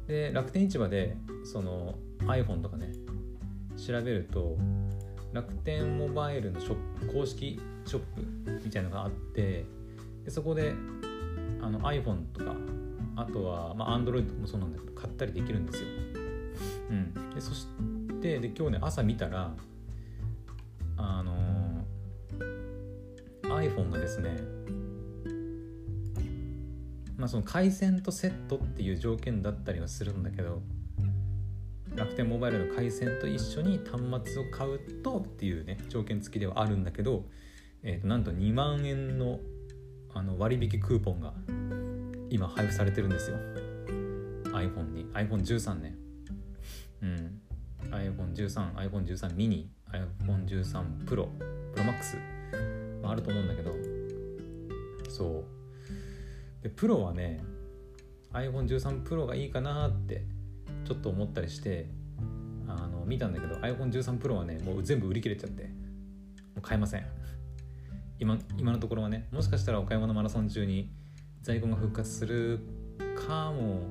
[0.09, 2.91] で楽天市場でその iPhone とかね
[3.77, 4.57] 調べると
[5.33, 8.01] 楽天モバイルのショップ公式ショッ
[8.47, 9.65] プみたいのがあって
[10.25, 10.75] でそこで
[11.61, 12.55] あの iPhone とか
[13.17, 15.89] あとは、まあ、Android もそうなんだけど買ったりできるんですよ。
[16.91, 17.67] うん、でそし
[18.23, 19.55] てで今日ね朝見たら
[20.97, 24.37] あのー、iPhone がですね
[27.17, 30.63] まあその回線とセットっていう条件だったりはするんだけど
[31.99, 37.25] 楽天モバイルの回線と一緒に端末を買うとっていうね条件付きではあるんだけど、
[37.83, 39.41] えー、となんと2万円の
[40.15, 41.35] あの割引クーポンが
[42.31, 43.37] 今配布されてるんですよ。
[44.53, 45.07] iPhone に。
[45.07, 45.97] iPhone13 ね。
[47.03, 47.41] うん。
[47.91, 51.29] iPhone13、iPhone13 mini、iPhone13 Pro、
[51.75, 52.17] Pro Max、
[53.03, 53.73] まあ、あると思うんだけど。
[55.09, 55.45] そ
[56.61, 56.63] う。
[56.63, 57.41] でプロはね
[58.33, 60.25] iPhone13 Pro がいいかなって
[60.89, 61.87] ちょっと思ったりして
[62.67, 65.69] あの見たんだけど iPhone13 Pro はねもう全部売り切れちゃっても
[66.59, 67.07] う買えません。
[68.19, 70.91] 今今のところはねもしかしたら岡山のマラソン中に
[71.43, 72.61] 在庫が復活する
[73.15, 73.83] かも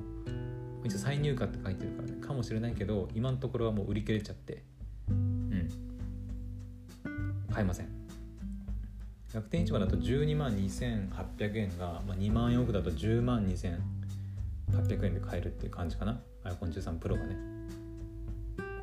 [0.84, 4.64] 一応再入荷って書いてるからねかもしれないけど今のところはもう売り切れちゃって
[5.08, 5.68] うん。
[7.52, 7.88] 買えません。
[9.32, 16.20] 楽天市場だと12万2800円が、まあ、2万円オフだと10万2800円で買えるっていう感じかな。
[16.50, 17.36] iPhone13 Pro がね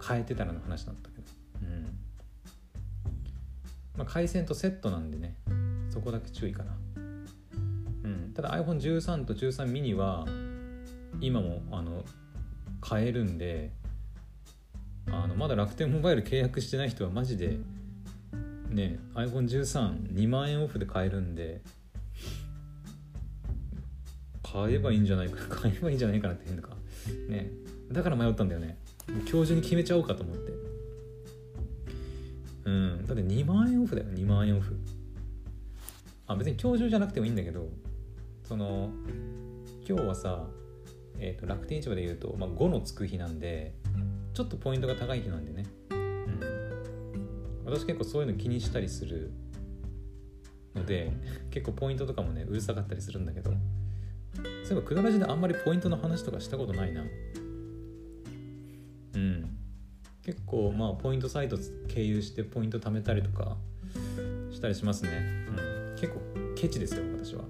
[0.08, 1.24] 変えてたらの話だったけど。
[1.62, 1.84] うん。
[3.98, 5.36] まあ回線とセットなんでね
[5.90, 6.74] そこだけ注意かな。
[8.04, 8.34] うん。
[8.34, 10.26] ただ iPhone13 と13 mini は
[11.22, 12.04] 今もあの
[12.82, 13.72] 買えるんで
[15.08, 17.58] あのまだ楽天モバイル契約してない人はマジで
[18.70, 21.62] ね iPhone132 万円オフで買えるんで
[24.44, 26.76] 買えばいいんじゃないか買えばいいんじゃないかなって変だか
[27.28, 27.52] ね。
[27.92, 28.78] だから迷ったんだよね。
[29.08, 30.52] 今日中に決めちゃおうかと思って。
[32.66, 33.06] うん。
[33.06, 34.08] だって2万円オフだよ。
[34.10, 34.76] 2万円オフ。
[36.28, 37.70] あ別に今日中じゃなくてもいいんだけど
[38.48, 38.90] その
[39.88, 40.48] 今日はさ、
[41.20, 43.76] えーと、楽天市場で言うと、まあ、5のつく日なんで
[44.34, 49.32] ちょっとポイントが高い日なんでね、うん、私結構そういうの気にしたりする
[50.74, 51.14] ので
[51.52, 53.52] 結構ポイントとかもねうるさかったりするんだけど。
[54.66, 57.04] そういえばクドラジであんまりポイントの話とかしたことないな。
[59.14, 59.58] うん。
[60.24, 63.58] 結構まあポイントサイト経由してポイント貯めたりとか
[64.52, 65.10] したりしますね、
[65.50, 65.52] う
[65.94, 66.20] ん、結構
[66.56, 67.44] ケチですよ私は、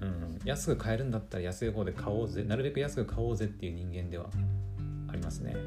[0.00, 2.44] うん、安く買えるんだったら安い方で買おうぜ。
[2.44, 4.30] なるべく安く買おうぜっていう人間では
[5.08, 5.58] ありますね、う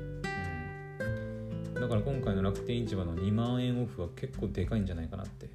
[1.69, 5.47] ん、だから今回の楽天市場の2万円オフは結構でかいんじゃないかなって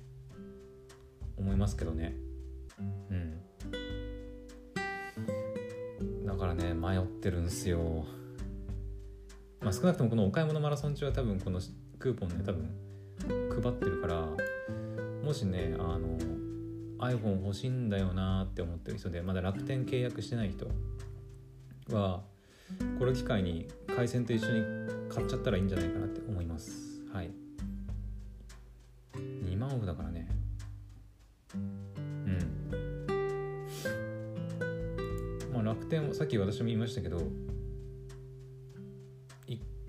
[1.36, 2.14] 思いますけどね。
[3.10, 3.29] うん。
[6.40, 8.04] からね迷ってるんすよ。
[9.60, 11.60] まあ少なくともこのお買い物マラソン中は多分この
[11.98, 12.68] クーポンね多分
[13.62, 14.26] 配ってるから
[15.22, 16.18] もしねあの
[16.98, 20.66] iPhone 欲しいんだよなって思ってる人でまだ楽天契約してない人
[21.94, 22.22] は
[22.98, 24.62] これ機会に回線と一緒に
[25.10, 27.02] 買っちゃったらいいんじゃないかなって思います。
[27.12, 27.30] はい。
[35.70, 37.22] 楽天もさっき私も言いましたけど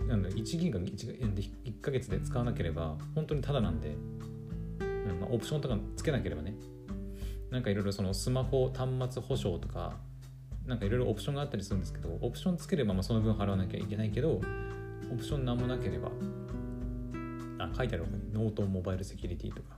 [0.07, 0.89] なんだ1ギガ 1,
[1.65, 3.95] 1ヶ月で使わなければ本当にただなんで、
[4.79, 6.53] うんまあ、オプションとかつけなければね。
[7.49, 9.97] なんかいろいろそのスマホ端末保証とか
[10.65, 14.39] なんかいろいろオプションがあったりするんですけどオプションつければまあその分払わなきゃいけないけど
[15.11, 16.11] オプション何もなければ
[17.57, 19.75] あ書いてある方にノートンモバイルセキュリティとか、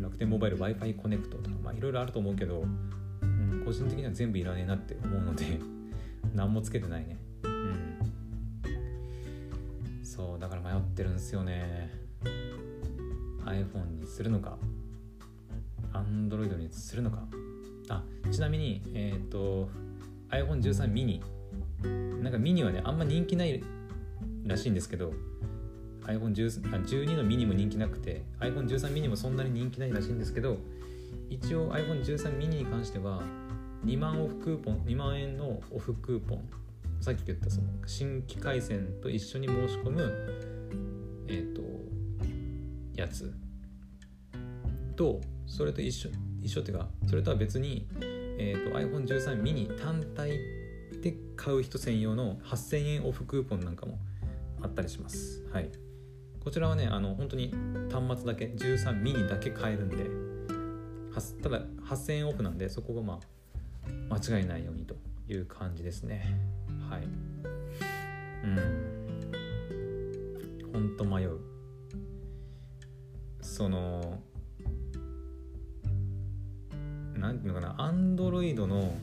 [0.00, 2.64] 楽天モバイル Wi-Fi コネクトとかいろいろあると思うけど
[3.64, 5.44] 個人的には全部いらねえなって思うので
[6.34, 7.18] 何もつけてないね。
[7.44, 7.98] うん。
[10.04, 11.90] そうだから迷ってるんですよね。
[13.44, 14.56] iPhone にするのか
[15.92, 17.26] Android にするのか。
[17.88, 19.68] あちなみにえっ、ー、と
[20.30, 21.20] iPhone13 mini
[22.22, 23.62] なんかミニはねあんま人気ない
[24.44, 25.12] らしいんですけど
[26.04, 30.58] iPhone12 のミニも人気なくて iPhone13 ミニもそんなに人気ないらしいんですけど
[31.28, 33.22] 一応 iPhone13 ミニに関しては
[33.84, 36.48] 2万オフクーポン2万円のオフクーポン。
[37.00, 41.62] さっき言ったその新規回線と一緒に申し込むえっ、ー、と
[42.94, 43.32] やつ。
[44.94, 46.10] とそれと一緒
[46.42, 47.88] 一緒っていうかそれとは別に
[48.38, 50.30] えーと、iPhone13 mini 単体
[51.00, 53.98] で買う人専用の8000円オフクーポンなんかも
[54.60, 55.44] あったりします。
[55.52, 55.70] はい、
[56.40, 57.54] こちらはねあの本当に
[57.90, 59.96] 端末だけ13ミニだけ買えるんで
[61.42, 63.18] ただ8000円オフなんでそこがまあ
[64.10, 64.96] 間違いないようにと
[65.28, 66.38] いう感じですね。
[66.88, 67.02] はい。
[68.44, 69.02] うん。
[70.72, 71.38] ほんと迷う。
[73.40, 74.18] その
[77.18, 78.94] 何ていうのかなアンドロイドの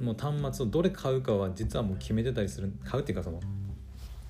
[0.00, 3.40] もう端末をどれ買うかは実はもう決めてたりする買うっていうかその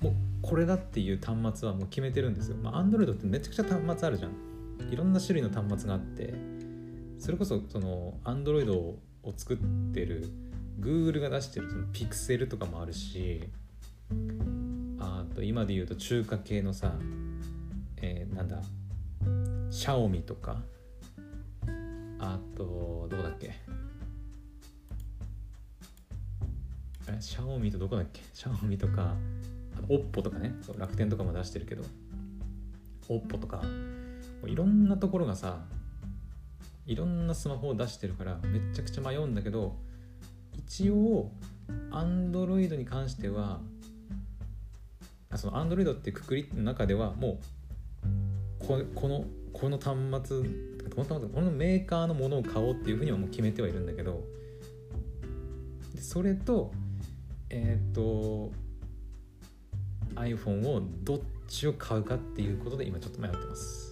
[0.01, 2.57] もうこれだっていう端末はもう決めてるんですよ。
[2.57, 4.31] まあ、アンドロイドってめちゃくちゃ端末あるじゃん。
[4.91, 6.33] いろんな種類の端末があって。
[7.21, 8.97] それこそそのアンドロイドを
[9.37, 9.57] 作っ
[9.93, 10.27] てる
[10.79, 13.47] Google が出してるそのピクセルとかもあるし
[14.99, 16.95] あと今で言うと中華系のさ、
[17.97, 18.57] えー、なんだ
[19.69, 20.63] シャオミとか
[22.17, 23.53] あとどこだっけ？
[27.07, 27.21] あれ？
[27.21, 28.21] シャオミとどこだっけ？
[28.33, 29.13] シャオミとか
[29.89, 30.55] オッポとかね。
[30.63, 31.83] そう楽天とかも出してるけど
[33.09, 33.61] オッポとか
[34.47, 35.59] いろんなところがさ
[36.85, 39.77] いろんなスマホを出してるからめちゃくちゃ迷うんだけど
[40.57, 41.31] 一応
[41.91, 43.59] Android に関しては
[45.35, 47.39] その Android ってくくりの中ではも
[48.61, 50.43] うここのこの端末
[50.95, 54.23] このこのメーカーのものを買おうっていうふうにはもう決めてはいるんだけど
[55.99, 56.71] それと
[57.49, 58.51] えっ、ー、と
[60.15, 63.90] iPhone をどっちを買うかっていうことで今ちょっと迷ってます。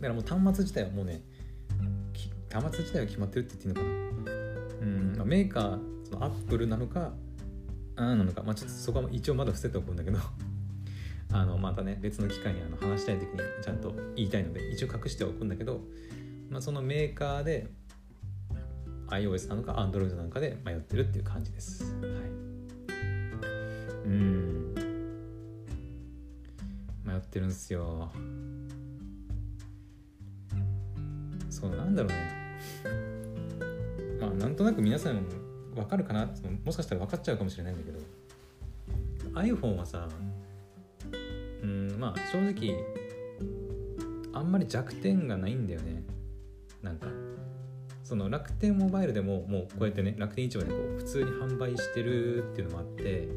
[0.00, 1.22] だからもう端末自体はもうね
[2.52, 4.36] 端末自体は決まってるって言っていいのかな？
[4.80, 7.12] うん、まあ、メーカーそのアップルなのか
[7.96, 10.18] あなのかまあちょっとそこは一応まだ伏せておくんだけど
[11.32, 15.80] あのまたね別の機会にあの話したい時にちゃんと言いたいので一応隠しておくんだけど、
[16.48, 17.68] まあ、そのメーカーで
[19.08, 21.84] iOS なのか Android なのかで迷ってるっていう感じです。
[21.84, 22.12] はい、
[24.06, 24.74] うん
[27.04, 28.10] 迷ってるんですよ。
[31.60, 32.40] そうなんだろうね。
[34.20, 35.24] まあなんとなく皆さん
[35.74, 36.30] 分かるかな
[36.64, 37.98] もしかしたら分かっちゃうかもしれないんだけど。
[39.34, 40.08] iPhone はさ
[41.62, 42.74] うんまあ正直
[44.32, 46.02] あんまり弱点がないんだよね。
[46.82, 47.08] なんか
[48.02, 53.28] その楽天モバイルでももうこうやってね楽天市場でこう普通に販売してるっていうのもあって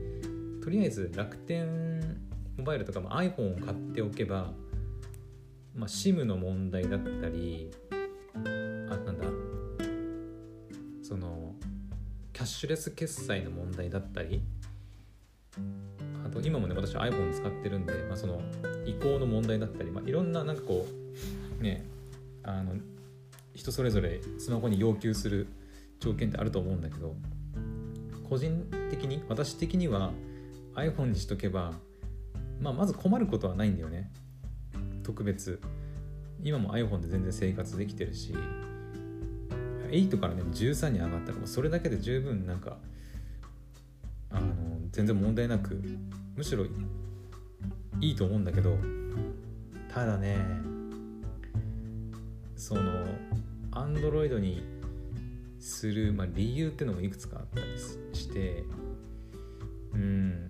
[0.63, 2.17] とりあえず楽天
[2.57, 4.53] モバイルとかも iPhone を買っておけば、
[5.75, 7.71] まあ、SIM の問題だったり
[9.03, 9.25] なんだ？
[11.01, 11.53] その
[12.31, 14.41] キャッシュレス決済の問題だったり
[16.25, 18.41] あと今もね私 iPhone 使ってるんで、まあ、その
[18.85, 20.87] 移行の問題だったり、まあ、いろんななんかこ
[21.59, 21.85] うね
[22.43, 22.73] あの
[23.53, 25.47] 人それぞれスマホに要求する
[25.99, 27.15] 条件ってあると思うんだけど
[28.27, 30.11] 個人的に私的には
[30.75, 31.73] iPhone にしとけば、
[32.59, 34.11] まあ、まず困ることはないんだよね。
[35.03, 35.61] 特別。
[36.41, 38.33] 今も iPhone で全然生活できてるし
[39.93, 42.77] 8からね13に上がったらもうそれだけで十分なんか
[44.31, 44.53] あの
[44.91, 45.81] 全然問題なく
[46.35, 46.65] むしろ
[48.01, 48.77] いいと思うんだけど
[49.93, 50.37] ただね
[52.55, 52.81] その
[53.71, 54.63] アンドロイドに
[55.59, 57.67] する、まあ、理由ってのもいくつかあったり
[58.13, 58.63] して
[59.93, 60.49] うん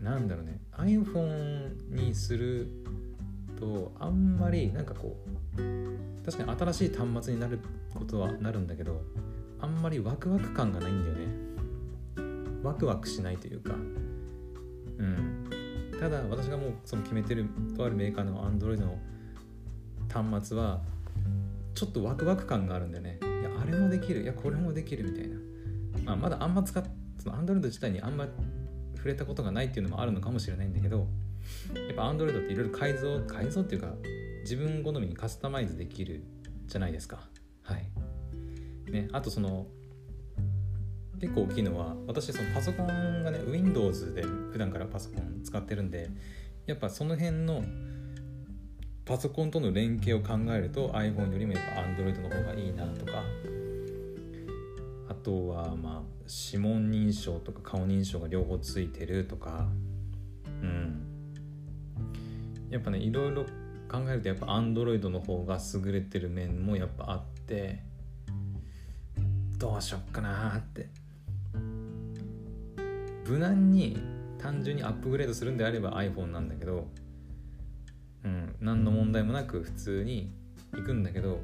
[0.00, 2.68] なんだろうね iPhone にする
[3.58, 5.35] とあんまりなんかこう
[6.26, 7.60] 確かに新しい端末になる
[7.94, 9.00] ことはなるんだけど
[9.60, 11.46] あんまりワクワク感がないんだよね。
[12.62, 13.74] ワクワクしないというか。
[13.74, 15.48] うん。
[15.98, 17.46] ただ私がもうその決めてる
[17.76, 18.98] とあるメーカーの Android の
[20.12, 20.82] 端末は
[21.74, 23.18] ちょっとワクワク感があるんだよね。
[23.22, 24.22] いやあれもできる。
[24.22, 25.36] いやこれもできるみたいな、
[26.04, 26.84] まあ、まだあんま使っ
[27.18, 28.26] その Android 自体にあんま
[28.96, 31.06] 触れたことがないっていうのもあるのかもしれないんだけど
[31.74, 33.94] やっぱ Android っていろいろ改造改造っていうか
[34.46, 36.22] 自分好みにカスタマイズできる
[36.68, 37.18] じゃないですか。
[37.62, 38.92] はい。
[38.92, 39.66] ねあとその
[41.20, 46.08] 結構大きいのは私そのパソコンがね Windows で普段からパソコン使ってるんで
[46.64, 47.64] やっぱその辺の
[49.04, 53.24] パソコンとの連携を考えると iPhone よりもやっぱ Android の方がいいなとか。
[55.08, 59.66] あとはまあ指紋認証とか顔認証が両方ついてるとか。
[60.62, 61.02] うん。
[62.70, 63.44] やっぱねいろいろ
[64.04, 67.80] 考えるとやっぱ Android の方が優れてる面もやっぱあって
[69.58, 70.88] どうしよっかなって。
[73.26, 73.98] 無難に
[74.38, 76.86] 単純にアップグレードするんであれば iPhone なんだけど
[78.24, 80.32] うん何の問題もなく普通に
[80.72, 81.40] 行くんだけど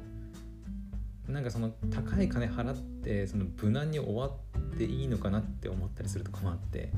[1.27, 6.91] なんかその高い金払ってその無難に終わっていいのかなって思ったりするとこもあって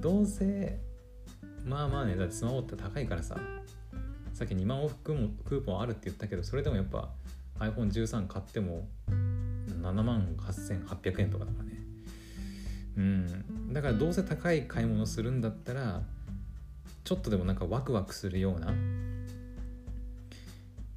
[0.00, 0.80] どうせ
[1.64, 3.36] まあまあねだってスマホって高いからさ
[4.36, 7.08] さっき2万往復もクーポンあるって言ったけどそれでもやっぱ
[7.58, 11.80] iPhone13 買っても7万8800円とかだからね。
[12.98, 13.72] うん。
[13.72, 16.02] だからどうせ高い買い物するんだったら
[17.02, 18.74] ちょっとでもなんかワクワクするような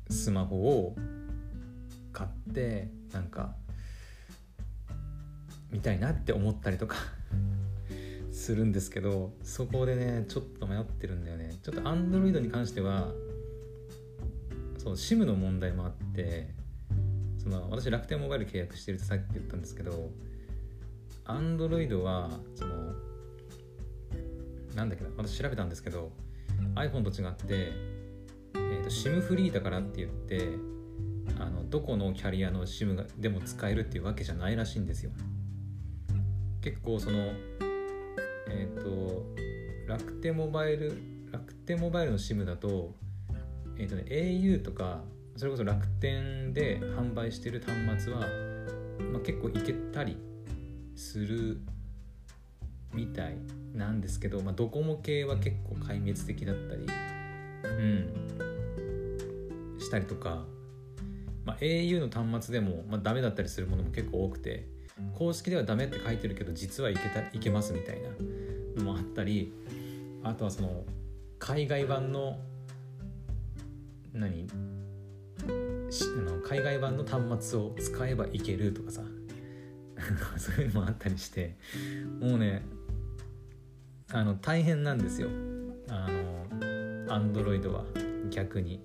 [0.09, 0.97] スマホを
[2.11, 3.55] 買ってなんか
[5.71, 6.97] 見たいなって思ったりとか
[8.33, 11.57] するんですけどそこでねちょっと迷ってるんだよね。
[11.63, 13.13] ちょっと Android に関しては
[14.95, 16.47] そう SIM の問題もあって
[17.37, 20.09] その私楽天モバイル契約してるってさっき言ったんですけど
[21.25, 22.93] Android はその
[24.75, 26.11] なんだっけな私調べたんですけど
[26.75, 27.71] iPhone と違って、
[28.55, 30.49] えーと、SIM フリーだからって言って
[31.39, 35.11] あのどこのキャリアの SIM がでも使えるっていうわけじゃないらしいんですよ。
[36.61, 37.31] 結構その
[38.49, 39.25] えっ、ー、と
[39.87, 40.93] 楽天モバイル
[41.31, 42.95] 楽天モバイルの SIM だと
[43.79, 45.01] えっ、ー、とね au とか
[45.35, 48.27] それこそ楽天で販売してる端末は、ま
[49.17, 50.17] あ、結構いけたり
[50.95, 51.61] する
[52.93, 53.37] みたい
[53.73, 56.87] なんですけど、まあ、ドコモ系は結構壊滅的だったり、
[57.63, 58.09] うん、
[59.79, 60.43] したりとか、
[61.45, 64.67] まあ、au の端末でも、まあ、ダメだったりするものも結構多くて
[65.17, 68.09] 公式ではダメって書いてるけど実はいけたいけますみたいな
[68.75, 69.53] のもあったり
[70.23, 70.83] あとはその
[71.37, 72.41] 海外版の
[74.13, 74.47] 何？
[75.41, 79.01] あの海外版の端末を使えばいけるとかさ。
[80.37, 81.55] そういうのもあったりして。
[82.19, 82.63] もうね
[84.11, 85.29] あの大変なんですよ。
[85.87, 87.85] あのアンドロイドは。
[88.29, 88.81] 逆に。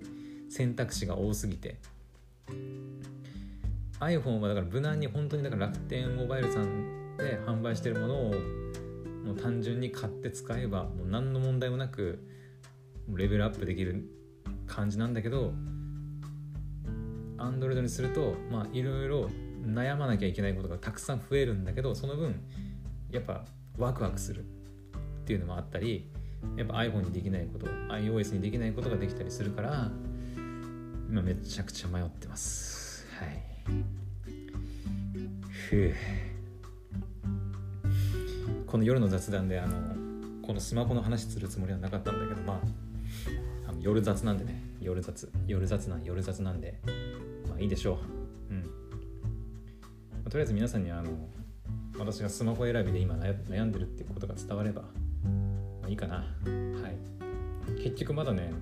[0.48, 1.78] 選択肢が多すぎて。
[4.00, 8.34] iPhone はだから無難に本当にだから楽天モバイルさんで販売してるものを
[9.24, 12.22] もう単純に買って使えばもう何の問題もなく
[13.08, 14.04] レベルアップできる
[14.66, 15.52] 感じなんだけど
[17.38, 19.30] Android にするとまあいろいろ
[19.66, 22.40] 悩まなきゃいけないことがたくさん増えるんだけどその分
[23.10, 23.44] やっぱ
[23.78, 24.46] ワクワクするっ
[25.24, 26.10] ていうのもあったり
[26.56, 29.90] やっぱ iPhone にできないこと iOS にできないことができたりするから
[31.08, 33.06] 今めちゃくちゃ迷ってます。
[33.18, 33.42] はい。
[35.48, 35.94] ふう。
[38.66, 39.76] この夜の雑談であの
[40.42, 42.83] このスマホの話するつもりはなかったんだけどまあ
[43.84, 44.62] 夜雑なんでね。
[44.80, 45.30] 夜雑。
[45.46, 46.80] 夜雑なん夜雑なんで。
[47.46, 47.98] まあいいでしょ
[48.48, 48.54] う。
[48.54, 48.66] うん、ま
[50.24, 51.10] あ、とりあえず皆さんにあの
[51.98, 54.88] 私がスマホ選びで今悩んでるってことが伝わればま
[55.84, 56.14] あ、いいかな。
[56.16, 57.82] はい。
[57.82, 58.54] 結局まだね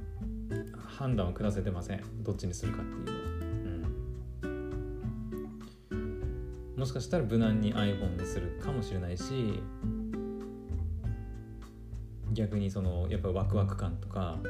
[0.88, 2.02] 判断は下せてません。
[2.24, 3.18] どっちにするかっていうのは、
[5.92, 9.62] うん、もしかしたら無難に iPhone にするかもしれないし
[12.32, 14.40] 逆にそのやっぱワクワク感とか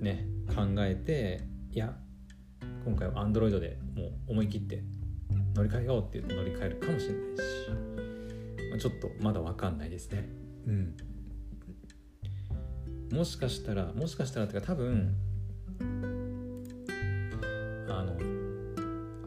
[0.00, 1.42] ね考えて
[1.72, 1.94] いや
[2.84, 4.82] 今回は Android でもう思い切って
[5.54, 8.00] 乗り換えようって言って乗り換えるかもしれないし
[8.70, 10.28] まあ、ちょっとまだ分かんないですね。
[10.66, 10.96] うん。
[13.12, 15.12] もしかしたらもしかしたらっていうか多分
[17.88, 18.16] あの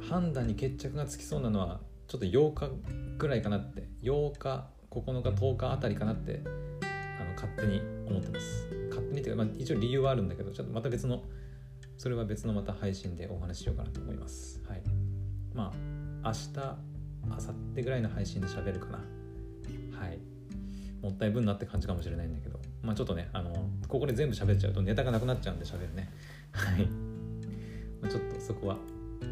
[0.09, 2.69] 判断に決着がつきそうなのはちょっと8日
[3.17, 8.72] ぐらいかなって8日9日10日あたりかなってあの勝手に思ってます。
[9.23, 11.23] ていうか、まあ、一応理由はあるんだけどちょっとまた別の
[11.97, 14.61] それは別のまた配信でお話ししようかなと思います。
[14.67, 14.81] はい。
[15.53, 15.71] ま
[16.23, 16.93] あ明日
[17.25, 18.97] 明後日ぐらいの配信で喋るかな。
[19.97, 20.19] はい。
[21.01, 22.59] もったいぶんなって感じかもしれないんだけど。
[22.81, 26.09] まあちょっとねあのここで全部喋っちゃうとネタがなくなっちゃうんで喋るね。
[26.51, 26.85] はい、
[28.01, 28.77] まあ、ちょっとそこは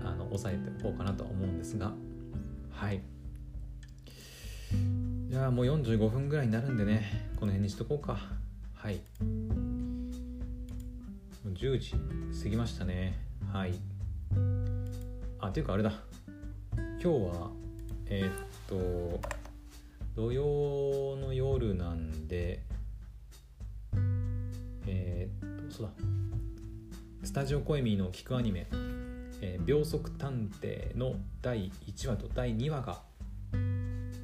[0.05, 1.91] あの抑えておこうかなとは思うんですが。
[2.71, 3.01] はい。
[5.27, 8.17] じゃあもう45分ぐらいになるんでねこの辺にしとこうか。
[8.73, 9.01] はい。
[11.53, 11.93] 10時
[12.43, 13.19] 過ぎましたね。
[13.51, 13.73] はい。
[15.39, 15.93] あっていうかあれだ。
[16.75, 17.51] 今日は
[18.07, 19.19] えー、っと
[20.15, 22.61] 土曜の夜なんで
[24.87, 25.91] えー、っとそうだ。
[27.23, 28.67] スタジオコエミーの聞くアニメ
[29.41, 33.01] 「えー、秒速探偵」の第1話と第2話が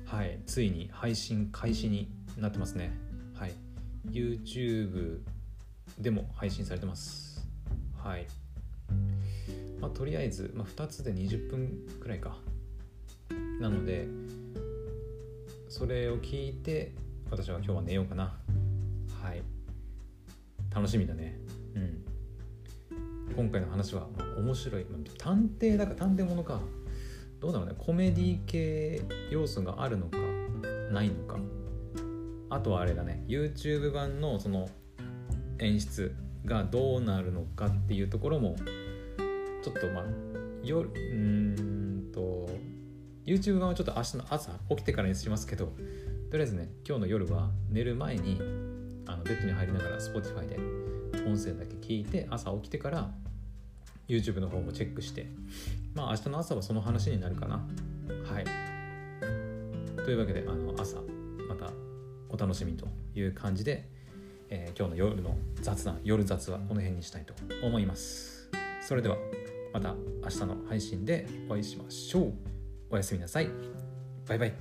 [0.05, 2.91] はいついに配信開始になってますね。
[3.35, 3.53] はい。
[4.09, 5.21] YouTube
[5.97, 7.47] でも配信されてます。
[7.95, 8.27] はい。
[9.79, 12.37] まあとりあえず、まあ、2つで20分くらいか。
[13.59, 14.07] なので
[15.69, 16.93] それを聞いて
[17.29, 18.37] 私は今日は寝ようかな。
[19.21, 19.43] はい。
[20.73, 21.37] 楽しみだね。
[21.75, 22.05] うん。
[23.35, 26.61] 今回の話は、まあ、面白い、まあ、探偵だか探偵ものか。
[27.39, 27.75] どうだろうね。
[27.77, 30.17] コメディ系要素があるのか
[30.91, 31.37] ないのか。
[32.49, 33.23] あとはあれだね。
[33.27, 34.69] YouTube 版のその
[35.59, 38.55] 演出がどうなるのかっていうところも
[39.63, 40.03] ちょっとまあ
[40.63, 42.49] 夜うんと
[43.25, 45.73] YouTube 版はちょっと明日の朝起きてからにしますけど
[46.31, 48.39] とりあえずね今日の夜は寝る前に
[49.05, 50.57] あのベッドに入りながら Spotify で
[51.25, 53.09] 音声だけ聞いて朝起きてから
[54.07, 55.27] YouTube の方もチェックして
[55.93, 57.55] まあ明日の朝はその話になるかな。
[58.31, 58.45] はい。
[60.05, 60.97] というわけであの朝
[61.49, 61.71] また
[62.29, 63.89] お楽しみという感じで、
[64.49, 67.33] えー、今日の夜の雑談夜雑はこの辺にしたいと
[67.65, 68.49] 思います。
[68.81, 69.17] それでは
[69.73, 69.93] また
[70.23, 72.33] 明日の配信でお会いしましょう。
[72.89, 73.49] おやすみなさい。
[74.27, 74.53] バイバイ。